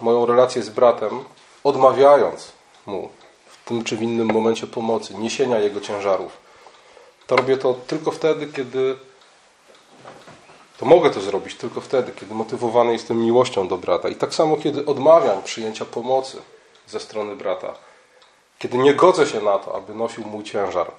moją 0.00 0.26
relację 0.26 0.62
z 0.62 0.68
bratem, 0.68 1.24
odmawiając 1.64 2.52
mu 2.86 3.08
w 3.46 3.68
tym 3.68 3.84
czy 3.84 3.96
w 3.96 4.02
innym 4.02 4.26
momencie 4.32 4.66
pomocy, 4.66 5.14
niesienia 5.14 5.58
jego 5.58 5.80
ciężarów, 5.80 6.36
to 7.26 7.36
robię 7.36 7.56
to 7.56 7.74
tylko 7.74 8.10
wtedy, 8.10 8.46
kiedy 8.46 8.96
to 10.78 10.86
mogę 10.86 11.10
to 11.10 11.20
zrobić 11.20 11.54
tylko 11.54 11.80
wtedy, 11.80 12.12
kiedy 12.12 12.34
motywowany 12.34 12.92
jestem 12.92 13.24
miłością 13.24 13.68
do 13.68 13.76
brata. 13.76 14.08
I 14.08 14.14
tak 14.14 14.34
samo, 14.34 14.56
kiedy 14.56 14.86
odmawiam 14.86 15.42
przyjęcia 15.42 15.84
pomocy 15.84 16.38
ze 16.86 17.00
strony 17.00 17.36
brata, 17.36 17.74
kiedy 18.58 18.78
nie 18.78 18.94
godzę 18.94 19.26
się 19.26 19.40
na 19.40 19.58
to, 19.58 19.74
aby 19.74 19.94
nosił 19.94 20.24
mój 20.24 20.44
ciężar, 20.44 20.92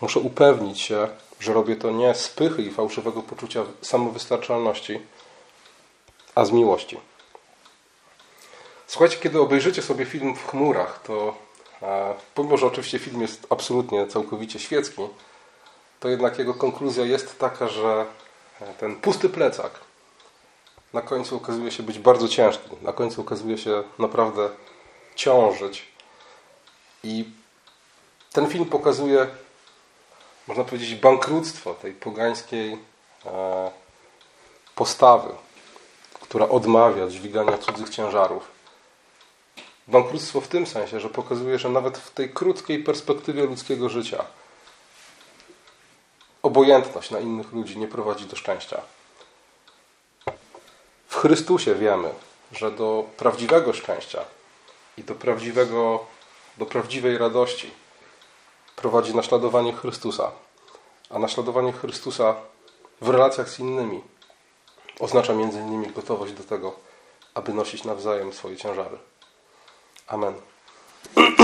muszę 0.00 0.20
upewnić 0.20 0.80
się, 0.80 1.08
że 1.40 1.52
robię 1.52 1.76
to 1.76 1.90
nie 1.90 2.14
z 2.14 2.28
pychy 2.28 2.62
i 2.62 2.70
fałszywego 2.70 3.22
poczucia 3.22 3.64
samowystarczalności, 3.82 5.00
a 6.34 6.44
z 6.44 6.52
miłości. 6.52 7.00
Słuchajcie, 8.86 9.16
kiedy 9.16 9.40
obejrzycie 9.40 9.82
sobie 9.82 10.04
film 10.04 10.34
w 10.34 10.46
chmurach, 10.46 11.02
to 11.02 11.34
e, 11.82 12.14
pomimo, 12.34 12.56
że 12.56 12.66
oczywiście 12.66 12.98
film 12.98 13.22
jest 13.22 13.46
absolutnie, 13.50 14.06
całkowicie 14.06 14.58
świecki, 14.58 15.02
to 16.00 16.08
jednak 16.08 16.38
jego 16.38 16.54
konkluzja 16.54 17.04
jest 17.04 17.38
taka, 17.38 17.68
że 17.68 18.06
ten 18.78 18.96
pusty 18.96 19.28
plecak 19.28 19.80
na 20.92 21.00
końcu 21.00 21.36
okazuje 21.36 21.70
się 21.70 21.82
być 21.82 21.98
bardzo 21.98 22.28
ciężki. 22.28 22.70
Na 22.82 22.92
końcu 22.92 23.20
okazuje 23.20 23.58
się 23.58 23.82
naprawdę 23.98 24.48
ciążyć. 25.14 25.89
I 27.04 27.24
ten 28.32 28.48
film 28.48 28.64
pokazuje, 28.64 29.26
można 30.46 30.64
powiedzieć, 30.64 30.94
bankructwo 30.94 31.74
tej 31.74 31.92
pogańskiej 31.92 32.78
e, 33.26 33.70
postawy, 34.74 35.28
która 36.20 36.48
odmawia 36.48 37.08
dźwigania 37.08 37.58
cudzych 37.58 37.90
ciężarów. 37.90 38.48
Bankructwo 39.88 40.40
w 40.40 40.48
tym 40.48 40.66
sensie, 40.66 41.00
że 41.00 41.08
pokazuje, 41.08 41.58
że 41.58 41.68
nawet 41.68 41.98
w 41.98 42.10
tej 42.10 42.30
krótkiej 42.30 42.84
perspektywie 42.84 43.44
ludzkiego 43.44 43.88
życia 43.88 44.24
obojętność 46.42 47.10
na 47.10 47.20
innych 47.20 47.52
ludzi 47.52 47.78
nie 47.78 47.88
prowadzi 47.88 48.26
do 48.26 48.36
szczęścia. 48.36 48.80
W 51.08 51.16
Chrystusie 51.16 51.74
wiemy, 51.74 52.10
że 52.52 52.70
do 52.70 53.04
prawdziwego 53.16 53.72
szczęścia 53.72 54.24
i 54.98 55.04
do 55.04 55.14
prawdziwego 55.14 56.06
do 56.58 56.66
prawdziwej 56.66 57.18
radości 57.18 57.70
prowadzi 58.76 59.14
naśladowanie 59.14 59.72
Chrystusa. 59.72 60.30
A 61.10 61.18
naśladowanie 61.18 61.72
Chrystusa 61.72 62.34
w 63.00 63.08
relacjach 63.08 63.48
z 63.48 63.58
innymi 63.58 64.02
oznacza 65.00 65.34
między 65.34 65.58
innymi 65.58 65.86
gotowość 65.86 66.32
do 66.32 66.44
tego, 66.44 66.76
aby 67.34 67.54
nosić 67.54 67.84
nawzajem 67.84 68.32
swoje 68.32 68.56
ciężary. 68.56 68.98
Amen. 70.06 70.34